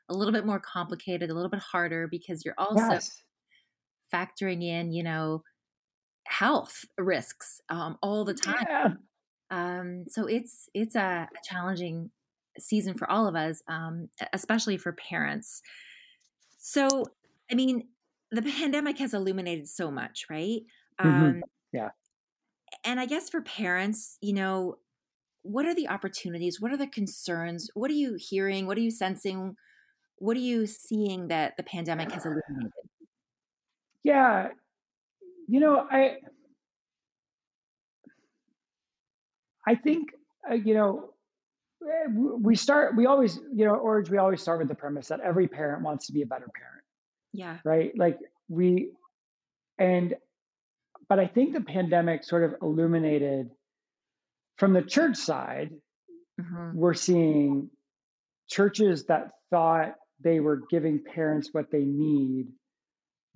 a 0.09 0.15
little 0.15 0.33
bit 0.33 0.47
more 0.47 0.61
complicated, 0.61 1.31
a 1.31 1.35
little 1.35 1.51
bit 1.51 1.61
harder 1.61 2.09
because 2.09 2.45
you're 2.45 2.55
also 2.59 2.95
yes 2.95 3.23
factoring 4.13 4.63
in, 4.63 4.93
you 4.93 5.03
know, 5.03 5.43
health 6.27 6.85
risks 6.99 7.61
um, 7.69 7.97
all 8.03 8.25
the 8.25 8.35
time. 8.35 8.65
Yeah. 8.69 8.89
Um, 9.51 10.05
so 10.09 10.27
it's 10.27 10.69
it's 10.75 10.97
a, 10.97 11.29
a, 11.33 11.49
challenging 11.49 12.11
season 12.59 12.95
for 12.95 13.11
all 13.11 13.27
of 13.27 13.35
us, 13.35 13.62
um, 13.69 14.09
especially 14.33 14.77
for 14.77 14.92
parents. 14.92 15.62
So, 16.59 17.05
I 17.51 17.55
mean, 17.55 17.88
the 18.31 18.42
pandemic 18.42 18.99
has 18.99 19.14
illuminated 19.14 19.69
so 19.69 19.90
much, 19.90 20.27
right? 20.29 20.61
Mm-hmm. 21.01 21.25
Um, 21.25 21.42
yeah. 21.73 21.90
And 22.85 22.99
I 22.99 23.07
guess 23.07 23.29
for 23.29 23.40
parents, 23.40 24.19
you 24.21 24.33
know, 24.33 24.79
what 25.42 25.64
are 25.64 25.75
the 25.75 25.88
opportunities? 25.88 26.61
What 26.61 26.73
are 26.73 26.77
the 26.77 26.88
concerns? 26.88 27.71
What 27.75 27.90
are 27.90 27.95
you 27.95 28.16
hearing? 28.19 28.66
What 28.66 28.77
are 28.77 28.81
you 28.81 28.90
sensing? 28.90 29.57
What 30.19 30.37
are 30.37 30.40
you 30.40 30.66
seeing 30.66 31.29
that 31.29 31.57
the 31.57 31.62
pandemic 31.62 32.11
has 32.12 32.25
illuminated? 32.25 32.73
Yeah, 34.03 34.49
you 35.47 35.61
know, 35.61 35.87
I 35.90 36.16
I 39.66 39.75
think 39.75 40.11
uh, 40.51 40.55
you 40.55 40.75
know 40.75 41.11
we 42.09 42.57
start 42.57 42.96
we 42.96 43.07
always 43.07 43.38
you 43.55 43.64
know 43.64 43.75
Orange 43.75 44.11
we 44.11 44.18
always 44.18 44.40
start 44.40 44.59
with 44.59 44.68
the 44.68 44.75
premise 44.75 45.09
that 45.09 45.20
every 45.20 45.49
parent 45.49 45.83
wants 45.83 46.07
to 46.07 46.12
be 46.12 46.22
a 46.22 46.27
better 46.27 46.49
parent. 46.55 46.85
Yeah. 47.33 47.59
Right? 47.64 47.92
Like 47.96 48.18
we 48.49 48.90
and 49.79 50.14
but 51.09 51.18
I 51.20 51.27
think 51.27 51.53
the 51.53 51.61
pandemic 51.61 52.25
sort 52.25 52.44
of 52.44 52.57
illuminated 52.62 53.51
from 54.57 54.72
the 54.72 54.83
church 54.83 55.16
side, 55.16 55.70
mm-hmm. 56.40 56.77
we're 56.77 56.94
seeing 56.94 57.70
churches 58.49 59.05
that 59.05 59.31
thought 59.51 59.94
they 60.22 60.40
were 60.40 60.62
giving 60.70 61.03
parents 61.05 61.51
what 61.53 61.70
they 61.70 61.85
need, 61.85 62.46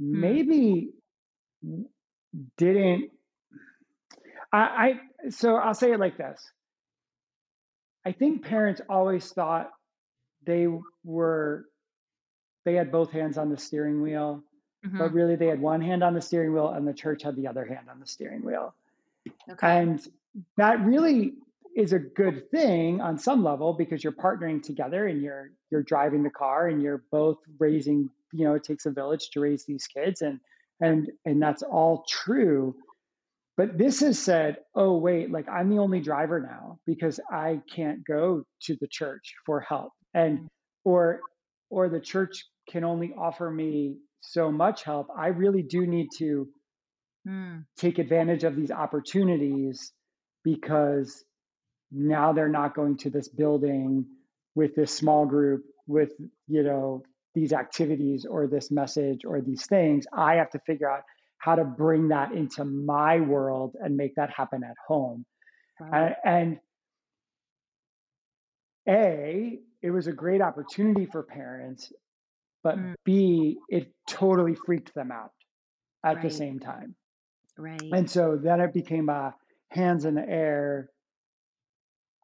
mm-hmm. 0.00 0.20
maybe 0.20 0.90
didn't. 2.56 3.10
I, 4.52 4.58
I 4.58 5.30
so 5.30 5.56
I'll 5.56 5.74
say 5.74 5.92
it 5.92 6.00
like 6.00 6.16
this. 6.16 6.40
I 8.04 8.12
think 8.12 8.44
parents 8.44 8.80
always 8.88 9.30
thought 9.30 9.70
they 10.44 10.66
were 11.04 11.66
they 12.64 12.74
had 12.74 12.92
both 12.92 13.10
hands 13.10 13.38
on 13.38 13.50
the 13.50 13.56
steering 13.56 14.02
wheel, 14.02 14.42
mm-hmm. 14.84 14.98
but 14.98 15.12
really 15.12 15.36
they 15.36 15.46
had 15.46 15.60
one 15.60 15.80
hand 15.80 16.02
on 16.02 16.14
the 16.14 16.20
steering 16.20 16.52
wheel 16.52 16.68
and 16.68 16.86
the 16.86 16.92
church 16.92 17.22
had 17.22 17.36
the 17.36 17.46
other 17.46 17.64
hand 17.64 17.88
on 17.90 18.00
the 18.00 18.06
steering 18.06 18.44
wheel. 18.44 18.74
Okay. 19.50 19.78
And 19.78 20.06
that 20.56 20.84
really 20.84 21.34
is 21.76 21.92
a 21.92 21.98
good 21.98 22.50
thing 22.50 23.00
on 23.00 23.18
some 23.18 23.44
level 23.44 23.72
because 23.72 24.02
you're 24.02 24.12
partnering 24.12 24.62
together 24.62 25.06
and 25.06 25.22
you're 25.22 25.50
you're 25.70 25.82
driving 25.82 26.22
the 26.22 26.30
car 26.30 26.68
and 26.68 26.82
you're 26.82 27.04
both 27.10 27.38
raising 27.58 28.10
you 28.32 28.44
know 28.44 28.54
it 28.54 28.64
takes 28.64 28.86
a 28.86 28.90
village 28.90 29.30
to 29.30 29.40
raise 29.40 29.64
these 29.64 29.86
kids 29.86 30.22
and 30.22 30.40
and 30.80 31.10
and 31.24 31.40
that's 31.40 31.62
all 31.62 32.04
true 32.08 32.74
but 33.60 33.76
this 33.76 34.00
has 34.00 34.18
said 34.18 34.56
oh 34.74 34.96
wait 34.96 35.30
like 35.30 35.46
i'm 35.46 35.68
the 35.68 35.76
only 35.76 36.00
driver 36.00 36.40
now 36.40 36.78
because 36.86 37.20
i 37.30 37.60
can't 37.76 38.02
go 38.06 38.42
to 38.62 38.74
the 38.80 38.88
church 38.90 39.34
for 39.44 39.60
help. 39.60 39.92
And 40.14 40.48
or 40.82 41.20
or 41.68 41.90
the 41.90 42.00
church 42.00 42.46
can 42.70 42.84
only 42.84 43.12
offer 43.18 43.50
me 43.50 43.98
so 44.22 44.50
much 44.50 44.82
help 44.82 45.08
i 45.14 45.26
really 45.26 45.62
do 45.62 45.86
need 45.86 46.08
to 46.16 46.48
mm. 47.28 47.62
take 47.76 47.98
advantage 47.98 48.44
of 48.44 48.56
these 48.56 48.70
opportunities 48.70 49.92
because 50.42 51.22
now 51.92 52.32
they're 52.32 52.48
not 52.48 52.74
going 52.74 52.96
to 52.96 53.10
this 53.10 53.28
building 53.28 54.06
with 54.54 54.74
this 54.74 54.90
small 54.90 55.26
group 55.26 55.64
with 55.86 56.12
you 56.48 56.62
know 56.62 57.02
these 57.34 57.52
activities 57.52 58.24
or 58.24 58.46
this 58.46 58.70
message 58.70 59.20
or 59.26 59.42
these 59.42 59.66
things. 59.66 60.06
I 60.16 60.36
have 60.36 60.50
to 60.52 60.60
figure 60.66 60.90
out 60.90 61.02
how 61.40 61.54
to 61.54 61.64
bring 61.64 62.08
that 62.08 62.32
into 62.32 62.64
my 62.64 63.20
world 63.20 63.74
and 63.80 63.96
make 63.96 64.14
that 64.14 64.30
happen 64.30 64.62
at 64.62 64.76
home 64.86 65.24
right. 65.80 66.14
and, 66.24 66.58
and 68.88 68.94
a 68.96 69.58
it 69.82 69.90
was 69.90 70.06
a 70.06 70.12
great 70.12 70.40
opportunity 70.40 71.06
for 71.06 71.22
parents 71.22 71.92
but 72.62 72.78
mm. 72.78 72.94
b 73.04 73.58
it 73.68 73.92
totally 74.06 74.54
freaked 74.54 74.94
them 74.94 75.10
out 75.10 75.32
at 76.04 76.16
right. 76.16 76.22
the 76.22 76.30
same 76.30 76.58
time 76.58 76.94
right 77.58 77.82
and 77.92 78.10
so 78.10 78.38
then 78.42 78.60
it 78.60 78.72
became 78.72 79.08
a 79.08 79.34
hands 79.70 80.04
in 80.04 80.14
the 80.14 80.28
air. 80.28 80.90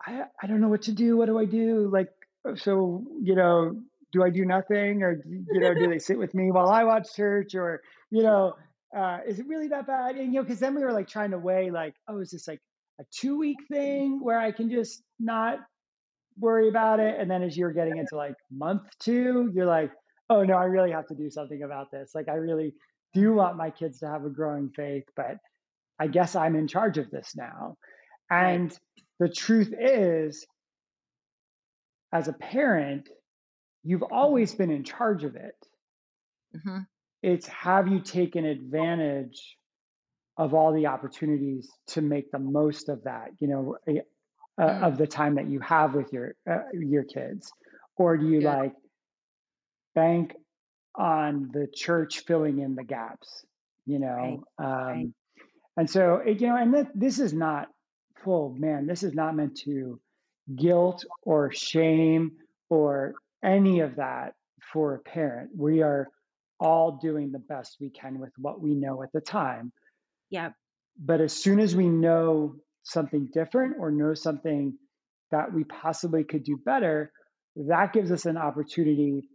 I 0.05 0.24
I 0.42 0.46
don't 0.46 0.61
know 0.61 0.68
what 0.68 0.83
to 0.83 0.92
do. 0.92 1.16
What 1.16 1.26
do 1.26 1.38
I 1.38 1.44
do? 1.46 1.90
Like 1.92 2.09
so, 2.57 3.05
you 3.22 3.35
know, 3.35 3.81
do 4.12 4.22
I 4.22 4.31
do 4.31 4.44
nothing 4.44 5.02
or 5.02 5.22
you 5.26 5.61
know, 5.61 5.74
do 5.74 5.88
they 5.88 5.98
sit 6.11 6.18
with 6.18 6.35
me 6.35 6.50
while 6.50 6.68
I 6.68 6.85
watch 6.85 7.14
church 7.14 7.55
or 7.55 7.83
you 8.11 8.22
know, 8.22 8.55
uh, 8.96 9.18
is 9.26 9.38
it 9.38 9.46
really 9.46 9.68
that 9.68 9.87
bad? 9.87 10.16
And 10.16 10.32
you 10.32 10.40
know, 10.40 10.42
because 10.42 10.59
then 10.59 10.74
we 10.74 10.82
were 10.82 10.92
like 10.92 11.09
trying 11.09 11.32
to 11.32 11.38
weigh 11.38 11.70
like, 11.70 11.94
oh, 12.09 12.20
is 12.20 12.30
this 12.30 12.48
like 12.48 12.61
a 12.98 13.04
two 13.12 13.37
week 13.37 13.59
thing 13.70 14.20
where 14.22 14.40
I 14.40 14.52
can 14.52 14.70
just 14.70 15.02
not 15.20 15.59
worry 16.38 16.68
about 16.68 16.98
it? 16.98 17.20
And 17.20 17.30
then 17.30 17.42
as 17.42 17.56
you're 17.56 17.72
getting 17.72 17.98
into 17.98 18.16
like 18.16 18.35
month 18.50 18.82
two, 18.98 19.50
you're 19.54 19.66
like, 19.66 19.92
oh 20.30 20.44
no, 20.44 20.54
I 20.54 20.64
really 20.64 20.92
have 20.92 21.06
to 21.09 21.14
do 21.14 21.30
something 21.30 21.62
about 21.62 21.90
this. 21.90 22.12
Like 22.14 22.28
I 22.28 22.35
really 22.35 22.74
do 23.12 23.35
want 23.35 23.56
my 23.56 23.70
kids 23.70 24.00
to 24.00 24.09
have 24.09 24.24
a 24.24 24.30
growing 24.30 24.70
faith, 24.70 25.04
but 25.14 25.37
I 25.98 26.06
guess 26.06 26.35
I'm 26.35 26.56
in 26.56 26.66
charge 26.66 26.98
of 26.98 27.11
this 27.11 27.35
now. 27.37 27.76
And 28.30 28.70
right. 28.70 28.78
the 29.20 29.28
truth 29.28 29.72
is, 29.78 30.46
as 32.12 32.28
a 32.28 32.32
parent, 32.32 33.09
you've 33.85 34.02
always 34.02 34.54
been 34.54 34.70
in 34.70 34.85
charge 34.85 35.24
of 35.24 35.37
it. 35.37 35.54
Mm-hmm. 36.56 36.78
It's 37.22 37.46
have 37.48 37.88
you 37.88 38.00
taken 38.00 38.44
advantage 38.44 39.57
of 40.37 40.55
all 40.55 40.72
the 40.72 40.87
opportunities 40.87 41.70
to 41.88 42.02
make 42.02 42.31
the 42.31 42.38
most 42.38 42.88
of 42.88 43.05
that, 43.05 43.31
you 43.40 43.48
know, 43.48 43.76
uh, 43.88 43.92
mm. 44.61 44.83
of 44.83 44.98
the 44.98 45.07
time 45.07 45.37
that 45.37 45.48
you 45.48 45.61
have 45.61 45.94
with 45.94 46.12
your 46.12 46.35
uh, 46.48 46.62
your 46.72 47.05
kids, 47.05 47.50
or 47.96 48.16
do 48.16 48.26
you 48.26 48.40
yeah. 48.40 48.57
like 48.57 48.72
bank 49.94 50.35
on 50.94 51.50
the 51.52 51.66
church 51.72 52.20
filling 52.26 52.59
in 52.59 52.74
the 52.74 52.85
gaps? 52.85 53.44
You 53.87 53.98
know, 53.98 54.44
right. 54.59 54.66
Um, 54.66 54.87
right. 54.87 55.07
And 55.79 55.90
so, 55.90 56.16
it, 56.16 56.40
you 56.40 56.48
know, 56.48 56.57
and 56.57 56.74
that, 56.74 56.88
this 56.94 57.18
is 57.18 57.33
not, 57.33 57.68
oh 58.26 58.48
man, 58.48 58.87
this 58.87 59.02
is 59.02 59.14
not 59.14 59.37
meant 59.37 59.59
to 59.64 60.00
guilt 60.55 61.05
or 61.22 61.52
shame 61.52 62.33
or 62.70 63.14
any 63.44 63.81
of 63.81 63.96
that 63.96 64.35
for 64.72 64.94
a 64.94 64.98
parent. 64.98 65.50
We 65.57 65.83
are 65.83 66.09
all 66.59 66.99
doing 67.03 67.33
the 67.33 67.38
best 67.38 67.77
we 67.81 67.90
can 67.90 68.19
with 68.19 68.33
what 68.38 68.61
we 68.61 68.75
know 68.75 69.03
at 69.03 69.12
the 69.12 69.21
time. 69.21 69.73
Yeah. 70.31 70.51
But 70.99 71.21
as 71.21 71.33
soon 71.33 71.61
as 71.61 71.77
we 71.77 71.88
know 71.88 72.57
something 72.83 73.29
different 73.33 73.77
or 73.79 73.90
know 73.90 74.14
something 74.14 74.79
that 75.31 75.53
we 75.53 75.64
possibly 75.64 76.25
could 76.25 76.45
do 76.45 76.57
better, 76.64 77.12
that 77.57 77.92
gives 77.92 78.12
us 78.12 78.27
an 78.27 78.37
opportunity 78.37 79.29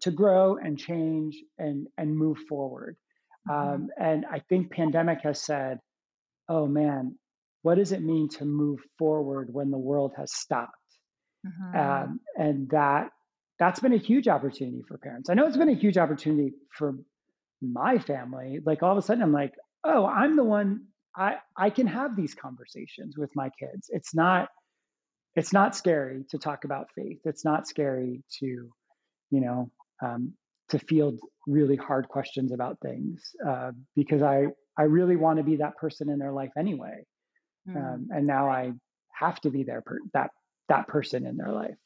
to 0.00 0.10
grow 0.10 0.56
and 0.56 0.78
change 0.78 1.36
and 1.58 1.86
and 1.98 2.16
move 2.16 2.38
forward. 2.48 2.96
Mm-hmm. 3.48 3.74
Um, 3.74 3.88
and 3.98 4.24
I 4.30 4.40
think 4.48 4.72
pandemic 4.72 5.18
has 5.22 5.40
said, 5.40 5.78
oh 6.48 6.66
man, 6.66 7.18
what 7.62 7.76
does 7.76 7.92
it 7.92 8.02
mean 8.02 8.28
to 8.38 8.44
move 8.44 8.80
forward 8.98 9.48
when 9.52 9.70
the 9.70 9.78
world 9.78 10.12
has 10.16 10.32
stopped? 10.32 10.72
Mm-hmm. 11.46 11.78
Um, 11.78 12.20
and 12.36 12.70
that 12.70 13.10
that's 13.62 13.78
been 13.78 13.92
a 13.92 13.98
huge 13.98 14.26
opportunity 14.26 14.82
for 14.88 14.98
parents. 14.98 15.30
I 15.30 15.34
know 15.34 15.46
it's 15.46 15.56
been 15.56 15.68
a 15.68 15.74
huge 15.74 15.96
opportunity 15.96 16.52
for 16.76 16.96
my 17.60 17.96
family. 17.96 18.58
Like 18.66 18.82
all 18.82 18.90
of 18.90 18.98
a 18.98 19.02
sudden, 19.02 19.22
I'm 19.22 19.32
like, 19.32 19.54
oh, 19.84 20.04
I'm 20.04 20.34
the 20.34 20.42
one. 20.42 20.86
I 21.16 21.36
I 21.56 21.70
can 21.70 21.86
have 21.86 22.16
these 22.16 22.34
conversations 22.34 23.16
with 23.16 23.30
my 23.36 23.50
kids. 23.60 23.88
It's 23.90 24.16
not 24.16 24.48
it's 25.36 25.52
not 25.52 25.76
scary 25.76 26.24
to 26.30 26.38
talk 26.38 26.64
about 26.64 26.88
faith. 26.96 27.20
It's 27.24 27.44
not 27.44 27.68
scary 27.68 28.24
to, 28.40 28.46
you 29.30 29.40
know, 29.40 29.70
um, 30.02 30.32
to 30.70 30.80
field 30.80 31.20
really 31.46 31.76
hard 31.76 32.08
questions 32.08 32.50
about 32.50 32.78
things 32.80 33.30
uh, 33.46 33.70
because 33.94 34.22
I 34.22 34.46
I 34.76 34.84
really 34.84 35.14
want 35.14 35.36
to 35.36 35.44
be 35.44 35.56
that 35.56 35.76
person 35.76 36.10
in 36.10 36.18
their 36.18 36.32
life 36.32 36.50
anyway, 36.58 37.04
mm. 37.68 37.76
um, 37.76 38.08
and 38.10 38.26
now 38.26 38.50
I 38.50 38.72
have 39.12 39.40
to 39.42 39.50
be 39.50 39.62
there 39.62 39.82
per- 39.82 40.00
that 40.14 40.30
that 40.68 40.88
person 40.88 41.26
in 41.26 41.36
their 41.36 41.52
life. 41.52 41.76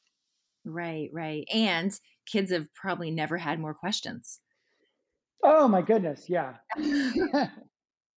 Right, 0.67 1.09
right, 1.13 1.47
and 1.55 1.99
kids 2.27 2.51
have 2.51 2.75
probably 2.75 3.11
never 3.11 3.39
had 3.39 3.61
more 3.61 3.75
questions. 3.75 4.41
Oh 5.43 5.69
my 5.69 5.81
goodness, 5.81 6.29
yeah. 6.29 6.55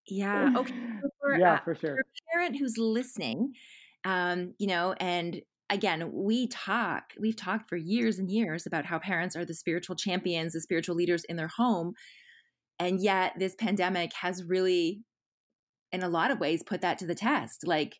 yeah. 0.07 0.53
Okay. 0.57 0.73
For, 1.21 1.37
yeah, 1.37 1.53
uh, 1.53 1.59
for 1.59 1.75
sure. 1.75 1.95
For 1.95 2.01
a 2.01 2.33
parent 2.33 2.57
who's 2.57 2.77
listening, 2.77 3.53
um, 4.03 4.55
you 4.57 4.65
know, 4.65 4.95
and 4.99 5.41
again, 5.69 6.11
we 6.11 6.47
talk, 6.47 7.13
we've 7.19 7.35
talked 7.35 7.69
for 7.69 7.77
years 7.77 8.17
and 8.17 8.31
years 8.31 8.65
about 8.65 8.85
how 8.85 8.97
parents 8.97 9.35
are 9.35 9.45
the 9.45 9.53
spiritual 9.53 9.95
champions, 9.95 10.53
the 10.53 10.61
spiritual 10.61 10.95
leaders 10.95 11.23
in 11.25 11.35
their 11.35 11.49
home. 11.49 11.93
And 12.79 12.99
yet, 12.99 13.33
this 13.37 13.53
pandemic 13.53 14.13
has 14.13 14.43
really, 14.43 15.03
in 15.91 16.01
a 16.01 16.09
lot 16.09 16.31
of 16.31 16.39
ways, 16.39 16.63
put 16.63 16.81
that 16.81 16.97
to 16.99 17.05
the 17.05 17.13
test. 17.13 17.67
Like, 17.67 17.99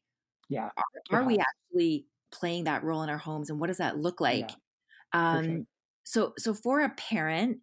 yeah, 0.49 0.69
are, 1.12 1.19
are 1.19 1.23
we 1.23 1.38
actually 1.38 2.07
playing 2.31 2.65
that 2.65 2.83
role 2.83 3.03
in 3.03 3.09
our 3.09 3.17
homes, 3.17 3.49
and 3.49 3.59
what 3.59 3.67
does 3.67 3.77
that 3.77 3.97
look 3.97 4.21
like? 4.21 4.49
Yeah, 5.13 5.37
um, 5.37 5.45
sure. 5.45 5.61
So, 6.03 6.33
so 6.37 6.53
for 6.53 6.81
a 6.81 6.89
parent 6.89 7.59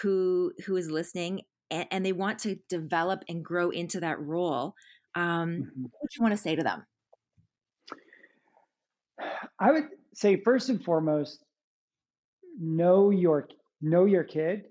who 0.00 0.52
who 0.66 0.76
is 0.76 0.90
listening, 0.90 1.42
and, 1.70 1.86
and 1.90 2.06
they 2.06 2.12
want 2.12 2.38
to 2.40 2.56
develop 2.68 3.24
and 3.28 3.44
grow 3.44 3.70
into 3.70 4.00
that 4.00 4.20
role, 4.20 4.74
um, 5.14 5.50
mm-hmm. 5.50 5.82
what 5.82 6.02
would 6.02 6.10
you 6.16 6.22
want 6.22 6.32
to 6.32 6.38
say 6.38 6.56
to 6.56 6.62
them? 6.62 6.84
I 9.58 9.72
would 9.72 9.88
say 10.14 10.40
first 10.44 10.68
and 10.68 10.82
foremost, 10.84 11.42
know 12.60 13.10
your 13.10 13.48
know 13.80 14.04
your 14.04 14.24
kid, 14.24 14.64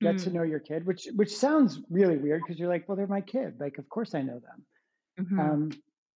get 0.00 0.16
mm. 0.16 0.24
to 0.24 0.30
know 0.30 0.42
your 0.42 0.60
kid, 0.60 0.86
which 0.86 1.08
which 1.14 1.36
sounds 1.36 1.80
really 1.90 2.16
weird 2.16 2.42
because 2.44 2.58
you're 2.58 2.68
like, 2.68 2.88
well, 2.88 2.96
they're 2.96 3.06
my 3.06 3.20
kid. 3.20 3.54
Like, 3.60 3.78
of 3.78 3.88
course 3.88 4.14
I 4.14 4.22
know 4.22 4.40
them. 4.40 4.66
Mm-hmm. 5.20 5.40
Um, 5.40 5.70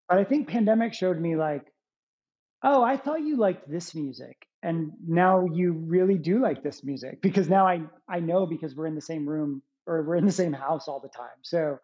but 0.08 0.18
I 0.18 0.24
think 0.24 0.48
pandemic 0.48 0.94
showed 0.94 1.20
me 1.20 1.36
like, 1.36 1.69
oh, 2.62 2.82
I 2.82 2.96
thought 2.96 3.22
you 3.22 3.36
liked 3.36 3.70
this 3.70 3.94
music, 3.94 4.46
and 4.62 4.92
now 5.06 5.46
you 5.52 5.72
really 5.72 6.18
do 6.18 6.40
like 6.40 6.62
this 6.62 6.84
music 6.84 7.22
because 7.22 7.48
now 7.48 7.66
I 7.66 7.82
I 8.08 8.20
know 8.20 8.46
because 8.46 8.74
we're 8.74 8.86
in 8.86 8.94
the 8.94 9.00
same 9.00 9.28
room 9.28 9.62
or 9.86 10.02
we're 10.02 10.16
in 10.16 10.26
the 10.26 10.32
same 10.32 10.52
house 10.52 10.88
all 10.88 11.00
the 11.00 11.08
time. 11.08 11.38
So, 11.42 11.78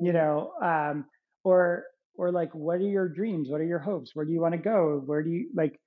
you 0.00 0.12
know, 0.12 0.52
um, 0.62 1.06
or 1.44 1.84
or 2.16 2.30
like, 2.30 2.54
what 2.54 2.76
are 2.76 2.88
your 2.88 3.08
dreams? 3.08 3.48
What 3.48 3.60
are 3.60 3.66
your 3.66 3.78
hopes? 3.78 4.10
Where 4.14 4.24
do 4.24 4.32
you 4.32 4.40
want 4.40 4.52
to 4.52 4.58
go? 4.58 5.02
Where 5.04 5.22
do 5.22 5.30
you 5.30 5.50
like? 5.54 5.78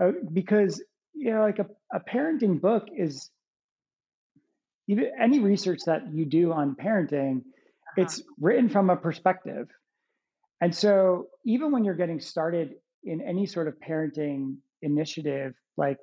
Uh, 0.00 0.12
because 0.32 0.82
you 1.14 1.32
know, 1.32 1.42
like 1.42 1.58
a, 1.58 1.66
a 1.92 2.00
parenting 2.00 2.60
book 2.60 2.88
is 2.96 3.30
even 4.88 5.10
any 5.20 5.40
research 5.40 5.80
that 5.86 6.12
you 6.12 6.24
do 6.24 6.52
on 6.52 6.74
parenting, 6.74 7.38
uh-huh. 7.38 8.02
it's 8.02 8.22
written 8.40 8.68
from 8.68 8.90
a 8.90 8.96
perspective. 8.96 9.68
And 10.60 10.74
so 10.74 11.26
even 11.44 11.70
when 11.72 11.84
you're 11.84 11.94
getting 11.94 12.20
started 12.20 12.74
in 13.08 13.20
any 13.20 13.46
sort 13.46 13.68
of 13.68 13.74
parenting 13.80 14.56
initiative, 14.82 15.54
like 15.76 15.98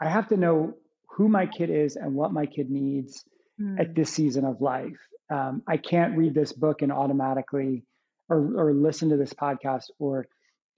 I 0.00 0.08
have 0.08 0.28
to 0.28 0.36
know 0.36 0.74
who 1.16 1.28
my 1.28 1.46
kid 1.46 1.70
is 1.70 1.96
and 1.96 2.14
what 2.14 2.32
my 2.32 2.46
kid 2.46 2.70
needs 2.70 3.24
mm. 3.60 3.78
at 3.78 3.94
this 3.94 4.10
season 4.10 4.44
of 4.44 4.60
life. 4.60 4.98
Um, 5.30 5.62
I 5.66 5.76
can't 5.76 6.16
read 6.16 6.34
this 6.34 6.52
book 6.52 6.82
and 6.82 6.92
automatically 6.92 7.84
or, 8.28 8.68
or 8.68 8.74
listen 8.74 9.10
to 9.10 9.16
this 9.16 9.32
podcast 9.32 9.84
or 9.98 10.26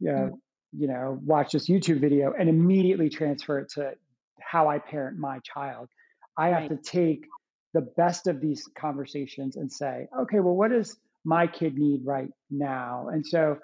uh, 0.03 0.11
mm. 0.11 0.31
you 0.77 0.89
know 0.89 1.19
watch 1.25 1.53
this 1.53 1.69
YouTube 1.69 2.01
video 2.01 2.33
and 2.39 2.49
immediately 2.49 3.09
transfer 3.09 3.61
it 3.61 3.71
to 3.71 3.93
how 4.41 4.69
I 4.69 4.79
parent 4.79 5.19
my 5.19 5.39
child. 5.41 5.89
I 6.37 6.51
right. 6.51 6.63
have 6.63 6.71
to 6.71 6.77
take 6.77 7.27
the 7.73 7.83
best 7.97 8.27
of 8.27 8.41
these 8.41 8.69
conversations 8.79 9.57
and 9.57 9.71
say, 9.71 10.07
okay, 10.23 10.41
well, 10.41 10.55
what 10.55 10.71
does 10.71 10.97
my 11.25 11.47
kid 11.47 11.77
need 11.77 12.03
right 12.05 12.29
now? 12.51 13.09
And 13.13 13.27
so, 13.27 13.59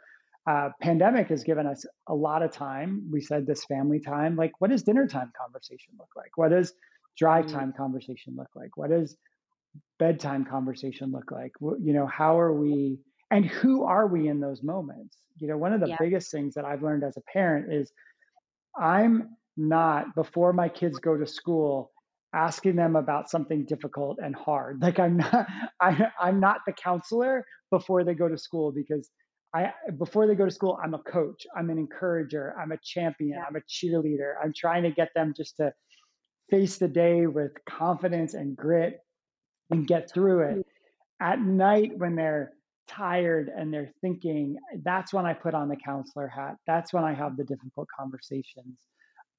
uh, 0.46 0.70
pandemic 0.80 1.28
has 1.28 1.44
given 1.44 1.66
us 1.66 1.84
a 2.08 2.14
lot 2.14 2.42
of 2.42 2.52
time. 2.52 3.08
We 3.10 3.20
said 3.20 3.46
this 3.46 3.64
family 3.64 4.00
time. 4.00 4.36
Like, 4.36 4.52
what 4.58 4.70
does 4.70 4.82
dinner 4.82 5.06
time 5.06 5.32
conversation 5.40 5.94
look 5.98 6.10
like? 6.16 6.36
What 6.36 6.50
does 6.50 6.72
drive 7.16 7.46
mm. 7.46 7.52
time 7.52 7.74
conversation 7.76 8.34
look 8.36 8.48
like? 8.54 8.76
What 8.76 8.90
does 8.90 9.16
bedtime 9.98 10.44
conversation 10.44 11.12
look 11.12 11.30
like? 11.30 11.52
You 11.60 11.92
know, 11.92 12.06
how 12.06 12.38
are 12.38 12.52
we 12.52 12.98
and 13.30 13.44
who 13.44 13.84
are 13.84 14.06
we 14.06 14.28
in 14.28 14.40
those 14.40 14.62
moments? 14.62 15.16
You 15.38 15.48
know, 15.48 15.56
one 15.56 15.72
of 15.72 15.80
the 15.80 15.88
yeah. 15.88 15.96
biggest 15.98 16.30
things 16.30 16.54
that 16.54 16.64
I've 16.64 16.82
learned 16.82 17.04
as 17.04 17.16
a 17.16 17.32
parent 17.32 17.72
is 17.72 17.92
I'm 18.78 19.36
not 19.56 20.14
before 20.14 20.52
my 20.52 20.68
kids 20.68 20.98
go 20.98 21.16
to 21.16 21.26
school 21.26 21.92
asking 22.32 22.76
them 22.76 22.96
about 22.96 23.28
something 23.28 23.64
difficult 23.64 24.18
and 24.22 24.34
hard. 24.34 24.80
Like 24.80 24.98
I'm 24.98 25.18
not 25.18 25.46
I 25.80 26.10
I'm 26.20 26.40
not 26.40 26.58
the 26.66 26.72
counselor 26.72 27.44
before 27.70 28.04
they 28.04 28.14
go 28.14 28.28
to 28.28 28.38
school 28.38 28.72
because 28.72 29.10
I 29.52 29.72
before 29.98 30.26
they 30.26 30.34
go 30.34 30.44
to 30.44 30.50
school 30.50 30.78
I'm 30.82 30.94
a 30.94 30.98
coach, 30.98 31.46
I'm 31.56 31.70
an 31.70 31.78
encourager, 31.78 32.54
I'm 32.60 32.72
a 32.72 32.78
champion, 32.82 33.38
yeah. 33.38 33.44
I'm 33.48 33.56
a 33.56 33.60
cheerleader. 33.60 34.34
I'm 34.42 34.52
trying 34.56 34.84
to 34.84 34.90
get 34.90 35.08
them 35.14 35.34
just 35.36 35.56
to 35.56 35.72
face 36.50 36.78
the 36.78 36.88
day 36.88 37.26
with 37.26 37.52
confidence 37.68 38.34
and 38.34 38.56
grit 38.56 39.00
and 39.70 39.86
get 39.86 40.10
through 40.12 40.40
it. 40.40 40.66
At 41.20 41.40
night 41.40 41.92
when 41.96 42.16
they're 42.16 42.52
tired 42.88 43.50
and 43.54 43.72
they're 43.72 43.92
thinking, 44.00 44.56
that's 44.82 45.12
when 45.12 45.26
I 45.26 45.32
put 45.32 45.54
on 45.54 45.68
the 45.68 45.76
counselor 45.76 46.28
hat. 46.28 46.56
That's 46.66 46.92
when 46.92 47.04
I 47.04 47.14
have 47.14 47.36
the 47.36 47.44
difficult 47.44 47.88
conversations. 47.96 48.78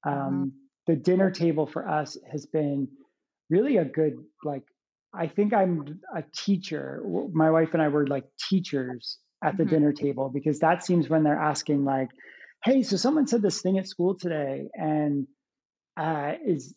Um, 0.04 0.14
mm-hmm. 0.14 0.44
The 0.86 0.96
dinner 0.96 1.30
table 1.30 1.66
for 1.66 1.88
us 1.88 2.16
has 2.30 2.46
been 2.46 2.88
really 3.50 3.76
a 3.76 3.84
good, 3.84 4.16
like, 4.42 4.64
I 5.14 5.26
think 5.26 5.52
I'm 5.52 6.00
a 6.14 6.24
teacher. 6.34 7.02
My 7.32 7.50
wife 7.50 7.74
and 7.74 7.82
I 7.82 7.88
were 7.88 8.06
like 8.06 8.24
teachers 8.48 9.18
at 9.42 9.56
the 9.56 9.64
mm-hmm. 9.64 9.74
dinner 9.74 9.92
table 9.92 10.30
because 10.32 10.60
that 10.60 10.84
seems 10.84 11.08
when 11.08 11.22
they're 11.22 11.38
asking, 11.38 11.84
like, 11.84 12.08
hey, 12.64 12.82
so 12.82 12.96
someone 12.96 13.26
said 13.26 13.42
this 13.42 13.60
thing 13.60 13.78
at 13.78 13.88
school 13.88 14.14
today, 14.14 14.68
and 14.74 15.26
uh, 15.96 16.32
is 16.46 16.74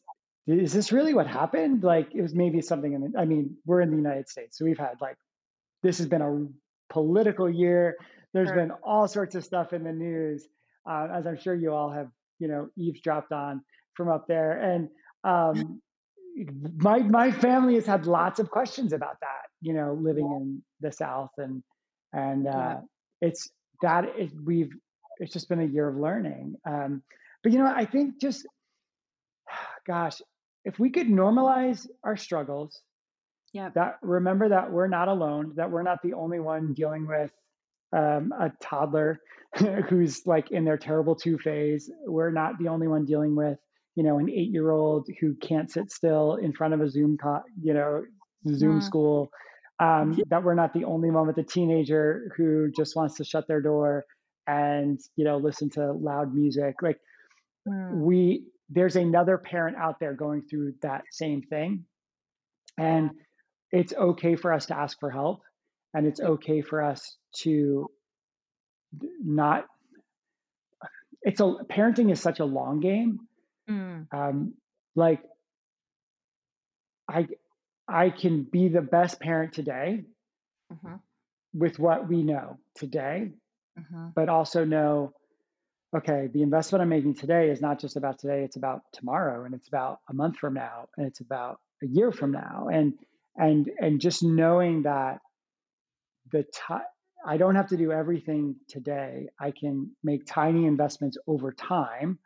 is 0.47 0.73
this 0.73 0.91
really 0.91 1.13
what 1.13 1.28
happened? 1.28 1.84
Like, 1.84 2.13
it 2.13 2.21
was 2.21 2.36
maybe 2.36 2.62
something 2.62 2.93
in 2.93 3.01
the, 3.01 3.19
I 3.19 3.25
mean, 3.25 3.58
we're 3.65 3.82
in 3.82 3.89
the 3.89 3.97
United 3.97 4.30
States, 4.30 4.58
so 4.58 4.65
we've 4.65 4.78
had 4.78 5.01
like 5.01 5.17
this 5.84 5.97
has 5.99 6.08
been 6.08 6.21
a 6.21 6.47
political 6.91 7.49
year. 7.49 7.95
There's 8.34 8.49
sure. 8.49 8.56
been 8.56 8.71
all 8.84 9.08
sorts 9.08 9.36
of 9.36 9.45
stuff 9.45 9.73
in 9.73 9.84
the 9.84 9.93
news, 9.93 10.47
uh, 10.89 11.08
as 11.13 11.25
I'm 11.25 11.38
sure 11.38 11.56
you 11.56 11.73
all 11.73 11.91
have, 11.91 12.10
you 12.39 12.47
know, 12.47 12.69
eavesdropped 12.78 13.32
on 13.32 13.62
from 13.93 14.10
up 14.10 14.25
there. 14.28 14.60
And 14.60 14.89
um, 15.23 15.82
my 16.78 16.99
my 16.99 17.32
family 17.32 17.75
has 17.75 17.86
had 17.86 18.06
lots 18.08 18.39
of 18.39 18.49
questions 18.49 18.93
about 18.93 19.17
that. 19.21 19.47
You 19.62 19.73
know, 19.73 19.97
living 19.99 20.25
in 20.25 20.63
the 20.82 20.91
South, 20.91 21.32
and 21.38 21.63
and 22.15 22.47
uh, 22.47 22.51
yeah. 22.51 22.80
it's 23.21 23.49
that 23.82 24.06
it, 24.17 24.32
we've 24.43 24.71
it's 25.19 25.34
just 25.34 25.49
been 25.49 25.62
a 25.62 25.65
year 25.65 25.88
of 25.88 25.97
learning. 25.97 26.56
Um, 26.65 27.04
but 27.43 27.51
you 27.51 27.60
know, 27.60 27.67
I 27.67 27.86
think 27.86 28.19
just, 28.19 28.45
gosh, 29.88 30.21
if 30.63 30.80
we 30.80 30.89
could 30.89 31.08
normalize 31.08 31.88
our 32.04 32.17
struggles 32.17 32.82
yeah. 33.56 33.69
That 33.73 33.99
remember 34.01 34.49
that 34.49 34.69
we're 34.69 34.89
not 34.89 35.08
alone, 35.08 35.54
that 35.56 35.71
we're 35.71 35.82
not 35.82 36.01
the 36.04 36.12
only 36.12 36.41
one 36.41 36.73
dealing 36.73 37.08
with 37.08 37.32
um, 37.95 38.34
a 38.38 38.51
toddler 38.62 39.21
who's 39.89 40.28
like 40.28 40.51
in 40.51 40.65
their 40.65 40.78
terrible 40.78 41.15
two 41.15 41.38
phase. 41.38 41.89
We're 42.06 42.32
not 42.32 42.60
the 42.60 42.67
only 42.67 42.89
one 42.89 43.06
dealing 43.06 43.34
with, 43.34 43.58
you 43.95 44.04
know, 44.04 44.19
an 44.19 44.30
eight 44.30 44.51
year 44.51 44.71
old 44.71 45.08
who 45.21 45.36
can't 45.36 45.71
sit 45.71 45.89
still 45.89 46.36
in 46.36 46.51
front 46.51 46.73
of 46.73 46.82
a 46.82 46.89
Zoom, 46.89 47.17
co- 47.17 47.43
you 47.62 47.73
know, 47.73 48.04
Zoom 48.45 48.82
yeah. 48.82 48.86
school. 48.86 49.30
Um, 49.79 50.17
that 50.29 50.43
we're 50.43 50.55
not 50.55 50.73
the 50.73 50.85
only 50.85 51.11
one 51.11 51.27
with 51.27 51.38
a 51.38 51.43
teenager 51.43 52.31
who 52.38 52.71
just 52.71 52.95
wants 52.95 53.15
to 53.15 53.25
shut 53.25 53.47
their 53.47 53.61
door 53.61 54.05
and, 54.47 54.99
you 55.17 55.25
know, 55.25 55.38
listen 55.38 55.69
to 55.71 55.91
loud 55.91 56.33
music. 56.33 56.75
Like 56.81 56.99
mm. 57.67 57.91
we, 57.91 58.45
there's 58.69 58.95
another 58.95 59.38
parent 59.38 59.75
out 59.75 59.99
there 59.99 60.13
going 60.13 60.43
through 60.49 60.75
that 60.81 61.03
same 61.11 61.41
thing. 61.41 61.83
And 62.77 63.11
it's 63.71 63.93
okay 63.93 64.35
for 64.35 64.53
us 64.53 64.67
to 64.67 64.77
ask 64.77 64.99
for 64.99 65.11
help 65.11 65.41
and 65.93 66.05
it's 66.05 66.19
okay 66.19 66.61
for 66.61 66.83
us 66.83 67.17
to 67.33 67.89
not 69.23 69.65
it's 71.21 71.39
a 71.39 71.55
parenting 71.69 72.11
is 72.11 72.21
such 72.21 72.39
a 72.39 72.45
long 72.45 72.79
game 72.79 73.19
mm. 73.69 74.05
um, 74.13 74.53
like 74.95 75.21
i 77.09 77.25
i 77.88 78.10
can 78.10 78.43
be 78.43 78.67
the 78.67 78.82
best 78.82 79.19
parent 79.19 79.54
today 79.54 80.04
mm-hmm. 80.71 80.95
with 81.54 81.80
what 81.80 82.08
we 82.08 82.24
know 82.24 82.58
today 82.76 83.32
mm-hmm. 83.80 84.08
but 84.15 84.30
also 84.30 84.65
know 84.65 85.13
okay 85.95 86.28
the 86.34 86.41
investment 86.41 86.82
i'm 86.82 86.89
making 86.89 87.15
today 87.15 87.50
is 87.50 87.62
not 87.62 87.80
just 87.80 87.95
about 87.95 88.19
today 88.19 88.43
it's 88.43 88.58
about 88.58 88.82
tomorrow 88.93 89.45
and 89.45 89.54
it's 89.54 89.67
about 89.67 90.00
a 90.10 90.13
month 90.13 90.38
from 90.38 90.54
now 90.54 90.88
and 90.98 91.08
it's 91.08 91.19
about 91.19 91.60
a 91.84 91.88
year 91.88 92.12
from 92.12 92.32
now 92.32 92.69
and 92.71 92.93
and 93.36 93.69
and 93.80 94.00
just 94.00 94.24
knowing 94.24 94.84
that 94.84 95.19
the 96.32 96.43
time 96.54 96.82
I 97.26 97.38
don't 97.38 97.56
have 97.56 97.69
to 97.69 97.78
do 97.78 97.91
everything 97.91 98.56
today. 98.69 99.30
I 99.39 99.52
can 99.52 99.91
make 100.04 100.26
tiny 100.28 100.65
investments 100.65 101.17
over 101.26 101.52
time, 101.52 102.19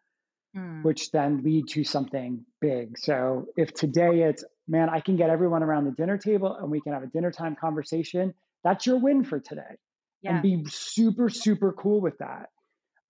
mm. 0.56 0.84
which 0.84 1.12
then 1.12 1.42
lead 1.44 1.70
to 1.70 1.84
something 1.86 2.46
big. 2.60 2.98
So 2.98 3.48
if 3.56 3.74
today 3.74 4.24
it's, 4.24 4.44
man, 4.70 4.90
I 4.90 5.00
can 5.02 5.18
get 5.18 5.30
everyone 5.30 5.64
around 5.64 5.86
the 5.86 5.92
dinner 5.92 6.18
table 6.18 6.56
and 6.56 6.70
we 6.70 6.80
can 6.80 6.94
have 6.94 7.04
a 7.04 7.08
dinner 7.08 7.32
time 7.32 7.56
conversation, 7.60 8.34
that's 8.64 8.86
your 8.86 9.00
win 9.00 9.24
for 9.24 9.40
today. 9.40 9.78
Yeah. 10.22 10.34
And 10.34 10.42
be 10.42 10.64
super, 10.70 11.30
super 11.30 11.74
cool 11.74 12.00
with 12.00 12.18
that. 12.20 12.50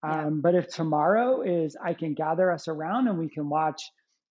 Yeah. 0.02 0.26
Um, 0.26 0.40
but 0.40 0.54
if 0.54 0.68
tomorrow 0.68 1.42
is 1.42 1.76
I 1.82 1.92
can 1.92 2.14
gather 2.14 2.50
us 2.50 2.66
around 2.66 3.08
and 3.08 3.18
we 3.18 3.28
can 3.28 3.48
watch 3.48 3.82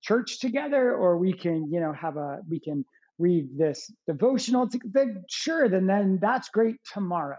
church 0.01 0.39
together, 0.39 0.95
or 0.95 1.17
we 1.17 1.33
can, 1.33 1.71
you 1.71 1.79
know, 1.79 1.93
have 1.93 2.17
a, 2.17 2.39
we 2.49 2.59
can 2.59 2.85
read 3.19 3.57
this 3.57 3.91
devotional, 4.07 4.67
to, 4.69 4.79
then 4.85 5.23
sure, 5.29 5.69
then 5.69 5.85
then 5.85 6.19
that's 6.21 6.49
great 6.49 6.77
tomorrow. 6.93 7.37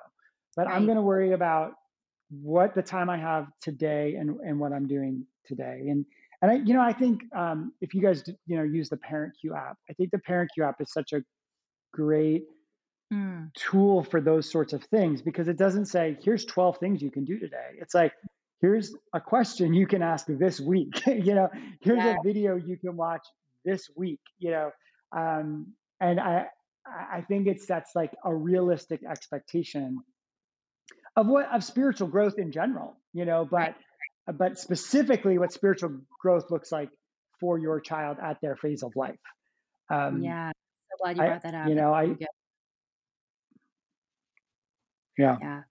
But 0.55 0.67
right. 0.67 0.77
I'm 0.77 0.85
going 0.85 0.97
to 0.97 1.03
worry 1.03 1.33
about 1.33 1.73
what 2.31 2.75
the 2.75 2.83
time 2.83 3.11
I 3.11 3.17
have 3.17 3.47
today 3.63 4.15
and 4.15 4.39
and 4.41 4.61
what 4.61 4.73
I'm 4.73 4.87
doing 4.87 5.27
today. 5.47 5.87
And 5.89 6.05
and 6.43 6.51
I, 6.51 6.55
you 6.55 6.75
know, 6.75 6.81
I 6.81 6.93
think 6.93 7.23
um, 7.35 7.73
if 7.81 7.95
you 7.95 8.01
guys 8.01 8.25
you 8.47 8.57
know 8.57 8.63
use 8.63 8.89
the 8.89 8.97
Parent 8.97 9.35
Cue 9.41 9.55
app, 9.55 9.77
I 9.89 9.93
think 9.95 10.11
the 10.11 10.19
Parent 10.19 10.51
Cue 10.55 10.65
app 10.65 10.81
is 10.81 10.93
such 10.93 11.13
a 11.13 11.23
great 11.93 12.45
mm. 13.13 13.53
tool 13.55 14.03
for 14.03 14.21
those 14.21 14.51
sorts 14.51 14.73
of 14.73 14.83
things 14.85 15.23
because 15.23 15.49
it 15.49 15.59
doesn't 15.59 15.87
say 15.87 16.17
here's 16.23 16.45
12 16.45 16.79
things 16.79 17.03
you 17.03 17.11
can 17.11 17.25
do 17.25 17.39
today. 17.39 17.77
It's 17.79 17.95
like 17.95 18.13
here's 18.61 18.95
a 19.13 19.21
question 19.21 19.75
you 19.75 19.87
can 19.87 20.03
ask 20.03 20.27
this 20.29 20.61
week. 20.61 21.03
you 21.07 21.35
know, 21.35 21.49
here's 21.81 21.99
yeah. 21.99 22.17
a 22.19 22.23
video 22.25 22.57
you 22.57 22.77
can 22.77 22.97
watch 22.97 23.27
this 23.65 23.91
week. 23.97 24.21
You 24.39 24.53
know, 24.53 24.71
um, 25.17 25.67
and 26.01 26.19
I 26.19 26.47
I 26.87 27.21
think 27.29 27.47
it 27.47 27.61
sets 27.61 27.91
like 27.95 28.13
a 28.25 28.35
realistic 28.35 29.01
expectation 29.09 30.01
of 31.17 31.27
what 31.27 31.53
of 31.53 31.63
spiritual 31.65 32.09
growth 32.09 32.39
in 32.39 32.53
general, 32.53 32.97
you 33.13 33.25
know, 33.25 33.45
but 33.45 33.75
but 34.27 34.59
specifically 34.59 35.39
what 35.39 35.53
spiritual 35.53 36.01
growth 36.21 36.51
looks 36.51 36.71
like 36.71 36.91
for 37.41 37.59
your 37.59 37.81
child 37.81 38.19
at 38.23 38.41
their 38.41 38.57
phase 38.57 38.83
of 38.83 38.95
life. 38.97 39.19
Um, 39.91 40.23
yeah, 40.23 40.51
so 40.51 40.97
glad 41.03 41.17
you 41.17 41.23
brought 41.23 41.45
I, 41.45 41.51
that 41.51 41.55
up. 41.55 41.69
You 41.69 41.75
know, 41.75 41.93
I 41.93 42.15
yeah. 45.21 45.37
Yeah. 45.41 45.63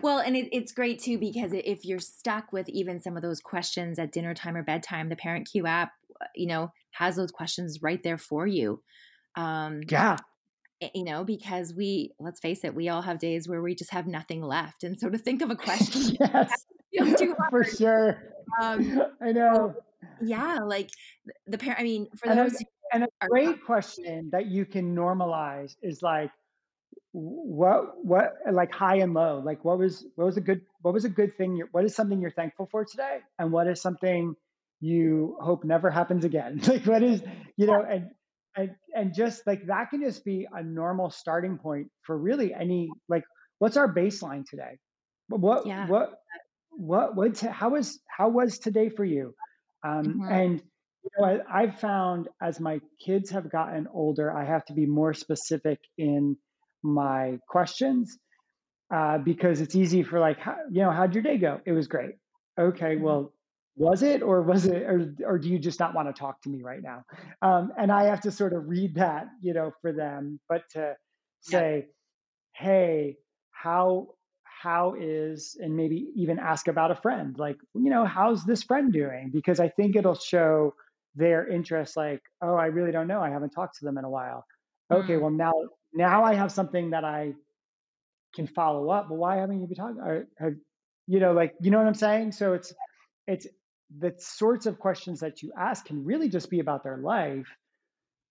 Well, 0.00 0.18
and 0.18 0.36
it, 0.36 0.48
it's 0.52 0.72
great 0.72 1.00
too 1.00 1.18
because 1.18 1.52
if 1.52 1.84
you're 1.84 1.98
stuck 1.98 2.52
with 2.52 2.68
even 2.68 3.00
some 3.00 3.16
of 3.16 3.22
those 3.22 3.40
questions 3.40 3.98
at 3.98 4.12
dinner 4.12 4.34
time 4.34 4.56
or 4.56 4.62
bedtime, 4.62 5.08
the 5.08 5.16
Parent 5.16 5.48
Cue 5.50 5.66
app, 5.66 5.92
uh, 6.20 6.26
you 6.34 6.46
know, 6.46 6.72
has 6.92 7.16
those 7.16 7.30
questions 7.30 7.82
right 7.82 8.02
there 8.02 8.18
for 8.18 8.46
you. 8.46 8.82
Um, 9.36 9.80
yeah. 9.88 10.16
You 10.94 11.04
know, 11.04 11.22
because 11.22 11.72
we, 11.74 12.12
let's 12.18 12.40
face 12.40 12.64
it, 12.64 12.74
we 12.74 12.88
all 12.88 13.02
have 13.02 13.18
days 13.18 13.46
where 13.46 13.62
we 13.62 13.74
just 13.74 13.92
have 13.92 14.06
nothing 14.06 14.42
left. 14.42 14.82
And 14.82 14.98
so 14.98 15.08
to 15.08 15.18
think 15.18 15.42
of 15.42 15.50
a 15.50 15.56
question, 15.56 16.16
yes, 16.18 16.66
for 17.50 17.64
sure. 17.64 18.22
Um, 18.60 19.02
I 19.20 19.32
know. 19.32 19.74
Yeah. 20.20 20.60
Like 20.60 20.90
the 21.46 21.58
parent, 21.58 21.80
I 21.80 21.84
mean, 21.84 22.08
for 22.16 22.30
and 22.30 22.38
those. 22.38 22.60
A, 22.60 22.64
and 22.94 23.04
a 23.04 23.28
great 23.28 23.64
question 23.64 24.30
that 24.32 24.46
you 24.46 24.66
can 24.66 24.94
normalize 24.94 25.74
is 25.82 26.02
like, 26.02 26.30
what 27.12 28.04
what 28.04 28.32
like 28.50 28.72
high 28.72 28.96
and 28.96 29.12
low 29.12 29.42
like 29.44 29.62
what 29.66 29.78
was 29.78 30.06
what 30.16 30.24
was 30.24 30.38
a 30.38 30.40
good 30.40 30.62
what 30.80 30.94
was 30.94 31.04
a 31.04 31.10
good 31.10 31.36
thing 31.36 31.62
what 31.70 31.84
is 31.84 31.94
something 31.94 32.22
you're 32.22 32.30
thankful 32.30 32.66
for 32.70 32.86
today 32.86 33.18
and 33.38 33.52
what 33.52 33.66
is 33.66 33.82
something 33.82 34.34
you 34.80 35.36
hope 35.40 35.62
never 35.62 35.90
happens 35.90 36.24
again 36.24 36.58
like 36.66 36.84
what 36.86 37.02
is 37.02 37.22
you 37.56 37.66
know 37.66 37.82
and 37.82 38.08
and 38.56 38.70
and 38.94 39.14
just 39.14 39.46
like 39.46 39.66
that 39.66 39.90
can 39.90 40.02
just 40.02 40.24
be 40.24 40.46
a 40.52 40.62
normal 40.62 41.10
starting 41.10 41.58
point 41.58 41.88
for 42.02 42.16
really 42.16 42.54
any 42.54 42.88
like 43.08 43.24
what's 43.58 43.76
our 43.76 43.92
baseline 43.92 44.44
today 44.48 44.78
what 45.28 45.66
yeah. 45.66 45.86
what 45.86 46.14
what 46.76 47.14
what 47.14 47.38
how 47.40 47.70
was 47.70 48.00
how 48.08 48.28
was 48.28 48.58
today 48.58 48.88
for 48.88 49.04
you 49.04 49.34
um 49.84 50.04
mm-hmm. 50.04 50.32
and 50.32 50.62
you 51.04 51.10
know 51.18 51.24
I, 51.26 51.62
i've 51.62 51.78
found 51.80 52.28
as 52.40 52.60
my 52.60 52.80
kids 53.04 53.30
have 53.30 53.50
gotten 53.50 53.86
older 53.92 54.32
i 54.32 54.44
have 54.44 54.64
to 54.66 54.72
be 54.72 54.86
more 54.86 55.14
specific 55.14 55.78
in 55.98 56.36
my 56.82 57.38
questions 57.48 58.18
uh, 58.92 59.16
because 59.18 59.60
it's 59.60 59.74
easy 59.74 60.02
for 60.02 60.20
like, 60.20 60.38
how, 60.38 60.56
you 60.70 60.82
know, 60.82 60.90
how'd 60.90 61.14
your 61.14 61.22
day 61.22 61.38
go? 61.38 61.60
It 61.64 61.72
was 61.72 61.88
great. 61.88 62.16
Okay, 62.60 62.94
mm-hmm. 62.94 63.02
well, 63.02 63.32
was 63.74 64.02
it 64.02 64.22
or 64.22 64.42
was 64.42 64.66
it 64.66 64.82
or, 64.82 65.14
or 65.24 65.38
do 65.38 65.48
you 65.48 65.58
just 65.58 65.80
not 65.80 65.94
want 65.94 66.06
to 66.06 66.12
talk 66.12 66.42
to 66.42 66.50
me 66.50 66.62
right 66.62 66.82
now 66.82 67.02
um, 67.40 67.72
and 67.78 67.90
i 67.90 68.04
have 68.04 68.20
to 68.20 68.30
sort 68.30 68.52
of 68.52 68.68
read 68.68 68.96
that 68.96 69.24
you 69.40 69.54
know 69.54 69.70
for 69.80 69.94
them 69.94 70.38
but 70.46 70.60
to 70.70 70.92
say 71.40 71.86
yeah. 71.86 72.66
hey 72.66 73.16
how 73.50 74.08
how 74.62 74.94
is 74.98 75.56
and 75.60 75.76
maybe 75.76 76.08
even 76.14 76.38
ask 76.38 76.68
about 76.68 76.90
a 76.90 76.94
friend 76.94 77.38
like 77.38 77.56
you 77.74 77.90
know 77.90 78.04
how's 78.04 78.44
this 78.44 78.62
friend 78.62 78.92
doing 78.92 79.30
because 79.32 79.58
i 79.60 79.68
think 79.68 79.96
it'll 79.96 80.14
show 80.14 80.74
their 81.16 81.46
interest 81.48 81.96
like 81.96 82.20
oh 82.42 82.54
i 82.54 82.66
really 82.66 82.92
don't 82.92 83.08
know 83.08 83.20
i 83.20 83.30
haven't 83.30 83.50
talked 83.50 83.78
to 83.78 83.84
them 83.84 83.98
in 83.98 84.04
a 84.04 84.10
while 84.10 84.44
okay 84.90 85.14
mm. 85.14 85.20
well 85.20 85.30
now 85.30 85.52
now 85.92 86.24
I 86.24 86.34
have 86.34 86.50
something 86.50 86.90
that 86.90 87.04
I 87.04 87.34
can 88.34 88.46
follow 88.46 88.90
up. 88.90 89.08
But 89.08 89.16
why 89.16 89.36
haven't 89.36 89.60
you 89.60 89.66
been 89.66 89.76
talking? 89.76 90.00
Or 90.00 90.26
have, 90.38 90.54
you 91.06 91.20
know, 91.20 91.32
like 91.32 91.54
you 91.60 91.70
know 91.70 91.78
what 91.78 91.86
I'm 91.86 91.94
saying? 91.94 92.32
So 92.32 92.54
it's 92.54 92.72
it's 93.26 93.46
the 93.98 94.14
sorts 94.18 94.66
of 94.66 94.78
questions 94.78 95.20
that 95.20 95.42
you 95.42 95.52
ask 95.56 95.84
can 95.84 96.04
really 96.04 96.28
just 96.28 96.48
be 96.48 96.60
about 96.60 96.82
their 96.82 96.96
life 96.96 97.46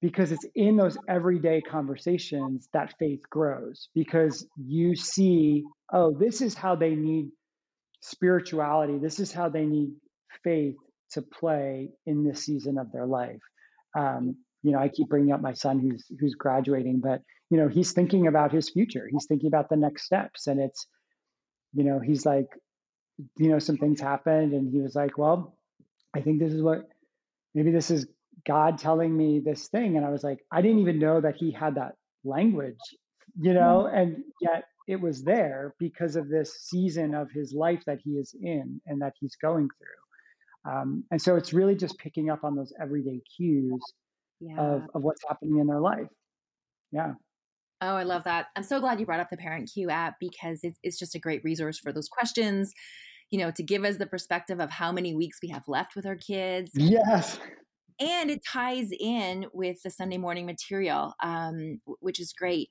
because 0.02 0.32
it's 0.32 0.46
in 0.56 0.78
those 0.78 0.98
everyday 1.08 1.62
conversations 1.62 2.68
that 2.74 2.96
faith 2.98 3.22
grows 3.30 3.90
because 3.94 4.48
you 4.58 4.96
see 4.96 5.64
oh 5.94 6.12
this 6.18 6.42
is 6.42 6.56
how 6.56 6.76
they 6.76 6.96
need 6.96 7.30
spirituality. 8.02 8.98
This 8.98 9.20
is 9.20 9.32
how 9.32 9.50
they 9.50 9.66
need 9.66 9.92
faith 10.44 10.76
to 11.12 11.22
play 11.22 11.90
in 12.06 12.24
this 12.24 12.46
season 12.46 12.78
of 12.78 12.92
their 12.92 13.06
life. 13.06 13.42
Um, 13.98 14.38
you 14.64 14.72
know 14.72 14.80
i 14.80 14.90
keep 14.90 15.10
bringing 15.10 15.34
up 15.34 15.42
my 15.42 15.54
son 15.54 15.80
who's 15.80 16.06
who's 16.20 16.36
graduating 16.36 17.00
but 17.02 17.22
you 17.50 17.58
know 17.58 17.68
he's 17.68 17.92
thinking 17.92 18.28
about 18.28 18.52
his 18.52 18.70
future. 18.70 19.08
He's 19.12 19.26
thinking 19.28 19.48
about 19.48 19.70
the 19.70 19.76
next 19.76 20.06
steps. 20.06 20.48
And 20.48 20.60
it's 20.60 20.88
you 21.74 21.84
know 21.84 22.00
he's 22.00 22.26
like 22.26 22.48
you 23.38 23.50
know 23.50 23.60
some 23.60 23.78
things 23.78 24.00
happened 24.00 24.54
and 24.54 24.72
he 24.72 24.80
was 24.80 24.96
like 24.96 25.18
well 25.18 25.58
i 26.16 26.22
think 26.22 26.40
this 26.40 26.54
is 26.54 26.62
what 26.62 26.88
maybe 27.54 27.72
this 27.72 27.92
is 27.92 28.08
god 28.46 28.78
telling 28.78 29.16
me 29.16 29.40
this 29.44 29.68
thing 29.68 29.98
and 29.98 30.06
i 30.06 30.10
was 30.10 30.24
like 30.24 30.40
i 30.52 30.62
didn't 30.62 30.80
even 30.80 31.00
know 31.00 31.22
that 31.22 31.36
he 31.36 31.52
had 31.52 31.76
that 31.76 31.94
language 32.24 32.76
you 33.40 33.54
know 33.54 33.88
mm-hmm. 33.88 33.98
and 33.98 34.18
yet 34.42 34.64
it 34.88 35.00
was 35.00 35.24
there 35.24 35.74
because 35.80 36.16
of 36.16 36.28
this 36.28 36.64
season 36.64 37.14
of 37.14 37.30
his 37.32 37.54
life 37.54 37.82
that 37.86 38.00
he 38.04 38.12
is 38.12 38.36
in 38.42 38.82
and 38.86 39.02
that 39.02 39.14
he's 39.20 39.36
going 39.42 39.68
through 39.78 40.72
um, 40.72 41.04
and 41.10 41.20
so 41.22 41.36
it's 41.36 41.54
really 41.54 41.76
just 41.76 41.98
picking 41.98 42.30
up 42.30 42.44
on 42.44 42.56
those 42.56 42.74
everyday 42.80 43.20
cues 43.36 43.82
yeah. 44.40 44.60
of, 44.60 44.84
of 44.94 45.02
what's 45.02 45.22
happening 45.28 45.60
in 45.60 45.68
their 45.68 45.80
life 45.80 46.08
yeah 46.92 47.14
Oh, 47.82 47.96
I 47.96 48.04
love 48.04 48.26
that. 48.26 48.48
I'm 48.56 48.64
so 48.64 48.80
glad 48.80 49.00
you 49.00 49.08
brought 49.08 49.20
up 49.20 49.32
the 49.32 49.38
Parent 49.38 49.72
Cue 49.74 49.90
app 49.90 50.18
because 50.20 50.60
it's, 50.62 50.80
it's 50.84 51.00
just 51.00 51.16
a 51.16 51.20
great 51.20 51.44
resource 51.44 51.80
for 51.80 51.92
those 51.92 52.08
questions, 52.08 52.74
you 53.32 53.40
know, 53.40 53.50
to 53.50 53.64
give 53.64 53.84
us 53.84 53.98
the 53.98 54.06
perspective 54.06 54.60
of 54.60 54.70
how 54.70 54.92
many 54.92 55.16
weeks 55.16 55.40
we 55.42 55.50
have 55.50 55.68
left 55.68 55.96
with 55.96 56.06
our 56.06 56.16
kids. 56.16 56.72
Yes. 56.76 57.40
And 58.02 58.32
it 58.32 58.44
ties 58.44 58.90
in 59.00 59.46
with 59.54 59.84
the 59.84 59.92
Sunday 59.92 60.18
morning 60.18 60.46
material, 60.48 61.14
um, 61.22 61.80
which 62.00 62.20
is 62.20 62.34
great. 62.34 62.70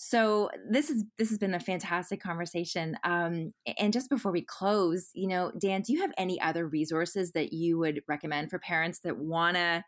So 0.00 0.48
this 0.70 0.90
is 0.90 1.04
this 1.16 1.28
has 1.30 1.38
been 1.38 1.54
a 1.54 1.60
fantastic 1.60 2.22
conversation. 2.22 2.96
Um, 3.02 3.50
and 3.78 3.92
just 3.92 4.08
before 4.08 4.30
we 4.30 4.42
close, 4.42 5.10
you 5.12 5.26
know, 5.26 5.50
Dan, 5.58 5.80
do 5.80 5.92
you 5.92 6.02
have 6.02 6.12
any 6.16 6.40
other 6.40 6.68
resources 6.68 7.32
that 7.32 7.52
you 7.52 7.78
would 7.78 8.02
recommend 8.06 8.50
for 8.50 8.60
parents 8.60 9.00
that 9.00 9.18
want 9.18 9.56
to 9.56 9.82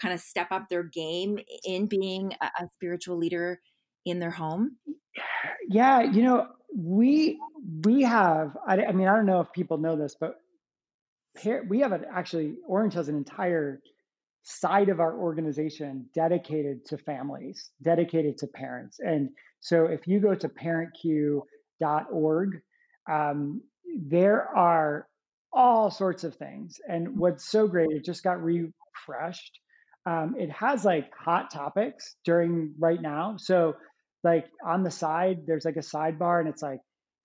kind 0.00 0.14
of 0.14 0.20
step 0.20 0.48
up 0.50 0.70
their 0.70 0.84
game 0.84 1.40
in 1.64 1.86
being 1.88 2.32
a, 2.40 2.46
a 2.62 2.68
spiritual 2.72 3.18
leader 3.18 3.60
in 4.06 4.18
their 4.18 4.30
home? 4.30 4.78
Yeah, 5.68 6.02
you 6.02 6.22
know, 6.22 6.46
we 6.74 7.38
we 7.84 8.02
have. 8.02 8.56
I, 8.66 8.84
I 8.84 8.92
mean, 8.92 9.08
I 9.08 9.16
don't 9.16 9.26
know 9.26 9.40
if 9.40 9.52
people 9.52 9.76
know 9.76 9.96
this, 9.96 10.16
but 10.18 10.36
we 11.68 11.80
have 11.80 11.92
an 11.92 12.06
actually 12.10 12.54
Orange 12.66 12.94
has 12.94 13.08
an 13.08 13.16
entire 13.16 13.82
side 14.42 14.88
of 14.88 15.00
our 15.00 15.16
organization 15.16 16.06
dedicated 16.14 16.86
to 16.86 16.98
families, 16.98 17.70
dedicated 17.82 18.38
to 18.38 18.46
parents. 18.46 18.98
And 19.00 19.30
so 19.60 19.86
if 19.86 20.06
you 20.06 20.20
go 20.20 20.34
to 20.34 20.48
parentcue.org, 20.48 22.60
um, 23.10 23.62
there 23.96 24.48
are 24.56 25.06
all 25.52 25.90
sorts 25.90 26.24
of 26.24 26.36
things. 26.36 26.78
And 26.88 27.18
what's 27.18 27.44
so 27.44 27.66
great, 27.66 27.90
it 27.90 28.04
just 28.04 28.22
got 28.22 28.42
refreshed. 28.42 29.58
Um, 30.06 30.34
it 30.38 30.50
has 30.52 30.84
like 30.84 31.12
hot 31.14 31.52
topics 31.52 32.16
during 32.24 32.74
right 32.78 33.00
now. 33.00 33.36
So 33.38 33.74
like 34.24 34.46
on 34.64 34.82
the 34.82 34.90
side, 34.90 35.40
there's 35.46 35.64
like 35.64 35.76
a 35.76 35.80
sidebar 35.80 36.40
and 36.40 36.48
it's 36.48 36.62
like, 36.62 36.80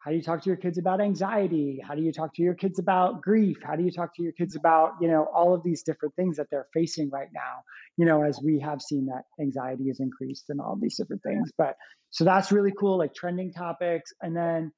how 0.06 0.12
do 0.12 0.18
you 0.18 0.24
talk 0.24 0.44
to 0.44 0.50
your 0.52 0.58
kids 0.58 0.78
about 0.78 1.02
anxiety? 1.02 1.82
How 1.84 1.96
do 1.96 2.04
you 2.04 2.12
talk 2.12 2.36
to 2.36 2.44
your 2.44 2.54
kids 2.54 2.78
about 2.78 3.24
grief? 3.24 3.58
How 3.64 3.76
do 3.76 3.82
you 3.84 3.92
talk 3.92 4.16
to 4.18 4.22
your 4.22 4.34
kids 4.34 4.56
about, 4.56 4.92
you 5.02 5.08
know, 5.08 5.24
all 5.24 5.56
of 5.56 5.64
these 5.64 5.82
different 5.82 6.16
things 6.16 6.38
that 6.38 6.46
they're 6.52 6.68
facing 6.76 7.10
right 7.10 7.30
now, 7.34 7.64
you 7.98 8.06
know, 8.06 8.22
as 8.22 8.40
we 8.40 8.60
have 8.60 8.84
seen 8.84 9.08
that 9.08 9.24
anxiety 9.42 9.86
is 9.86 10.00
increased 10.00 10.46
and 10.50 10.62
all 10.62 10.78
these 10.80 10.96
different 10.96 11.24
things. 11.24 11.52
But 11.58 11.76
so 12.12 12.24
that's 12.24 12.52
really 12.52 12.72
cool, 12.72 13.00
like 13.00 13.16
trending 13.16 13.52
topics. 13.52 14.14
And 14.22 14.38
then 14.38 14.72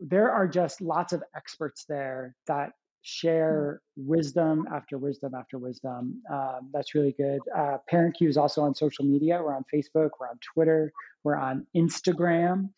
there 0.00 0.30
are 0.30 0.48
just 0.48 0.80
lots 0.80 1.12
of 1.12 1.22
experts 1.36 1.84
there 1.86 2.34
that 2.46 2.70
share 3.02 3.82
wisdom 3.96 4.66
after 4.72 4.96
wisdom 4.96 5.34
after 5.34 5.58
wisdom. 5.58 6.22
Um, 6.32 6.70
that's 6.72 6.94
really 6.94 7.14
good. 7.18 7.40
Uh, 7.54 7.76
Parent 7.90 8.16
Cue 8.16 8.28
is 8.30 8.38
also 8.38 8.62
on 8.62 8.74
social 8.74 9.04
media. 9.04 9.42
We're 9.44 9.54
on 9.54 9.64
Facebook, 9.74 10.10
we're 10.18 10.28
on 10.28 10.38
Twitter, 10.54 10.94
we're 11.24 11.36
on 11.36 11.66
Instagram. 11.76 12.70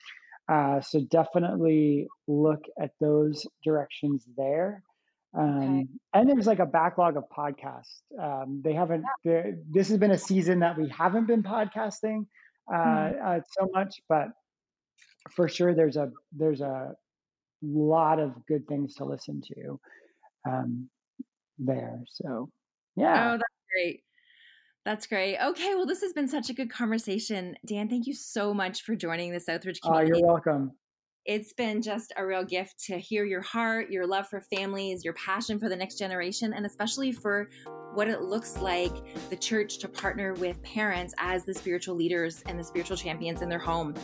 Uh, 0.48 0.80
so 0.80 1.00
definitely 1.00 2.06
look 2.28 2.64
at 2.80 2.90
those 3.00 3.46
directions 3.64 4.26
there. 4.36 4.82
Um, 5.36 5.58
okay. 5.58 5.86
And 6.12 6.30
there's 6.30 6.46
like 6.46 6.58
a 6.58 6.66
backlog 6.66 7.16
of 7.16 7.24
podcasts. 7.36 8.02
Um, 8.20 8.60
they 8.62 8.72
haven't. 8.72 9.04
This 9.24 9.88
has 9.88 9.98
been 9.98 10.12
a 10.12 10.18
season 10.18 10.60
that 10.60 10.78
we 10.78 10.88
haven't 10.88 11.26
been 11.26 11.42
podcasting 11.42 12.26
uh, 12.72 12.76
mm-hmm. 12.76 13.26
uh, 13.26 13.40
so 13.58 13.68
much, 13.72 14.00
but 14.08 14.28
for 15.30 15.48
sure 15.48 15.74
there's 15.74 15.96
a 15.96 16.10
there's 16.32 16.60
a 16.60 16.94
lot 17.62 18.20
of 18.20 18.34
good 18.46 18.66
things 18.68 18.94
to 18.94 19.04
listen 19.04 19.42
to 19.54 19.80
um, 20.46 20.88
there. 21.58 22.02
So, 22.06 22.50
yeah. 22.96 23.32
Oh, 23.32 23.36
that's 23.36 23.42
great. 23.72 24.02
That's 24.84 25.06
great. 25.06 25.38
Okay, 25.38 25.74
well, 25.74 25.86
this 25.86 26.02
has 26.02 26.12
been 26.12 26.28
such 26.28 26.50
a 26.50 26.52
good 26.52 26.70
conversation, 26.70 27.56
Dan. 27.64 27.88
Thank 27.88 28.06
you 28.06 28.12
so 28.12 28.52
much 28.52 28.82
for 28.82 28.94
joining 28.94 29.32
the 29.32 29.38
Southridge 29.38 29.80
community. 29.80 30.12
Oh, 30.12 30.18
you're 30.18 30.26
welcome. 30.26 30.72
It's 31.24 31.54
been 31.54 31.80
just 31.80 32.12
a 32.18 32.26
real 32.26 32.44
gift 32.44 32.84
to 32.84 32.98
hear 32.98 33.24
your 33.24 33.40
heart, 33.40 33.90
your 33.90 34.06
love 34.06 34.28
for 34.28 34.42
families, 34.42 35.06
your 35.06 35.14
passion 35.14 35.58
for 35.58 35.70
the 35.70 35.76
next 35.76 35.98
generation, 35.98 36.52
and 36.52 36.66
especially 36.66 37.12
for 37.12 37.48
what 37.94 38.08
it 38.08 38.20
looks 38.20 38.58
like 38.58 38.92
the 39.30 39.36
church 39.36 39.78
to 39.78 39.88
partner 39.88 40.34
with 40.34 40.62
parents 40.62 41.14
as 41.16 41.46
the 41.46 41.54
spiritual 41.54 41.94
leaders 41.94 42.42
and 42.46 42.58
the 42.58 42.64
spiritual 42.64 42.98
champions 42.98 43.40
in 43.40 43.48
their 43.48 43.58
home. 43.58 43.94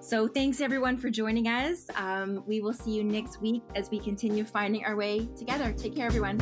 So, 0.00 0.28
thanks 0.28 0.60
everyone 0.60 0.96
for 0.96 1.10
joining 1.10 1.48
us. 1.48 1.86
Um, 1.96 2.44
we 2.46 2.60
will 2.60 2.72
see 2.72 2.92
you 2.92 3.02
next 3.02 3.40
week 3.40 3.62
as 3.74 3.90
we 3.90 3.98
continue 3.98 4.44
finding 4.44 4.84
our 4.84 4.94
way 4.94 5.28
together. 5.36 5.72
Take 5.72 5.96
care, 5.96 6.06
everyone. 6.06 6.38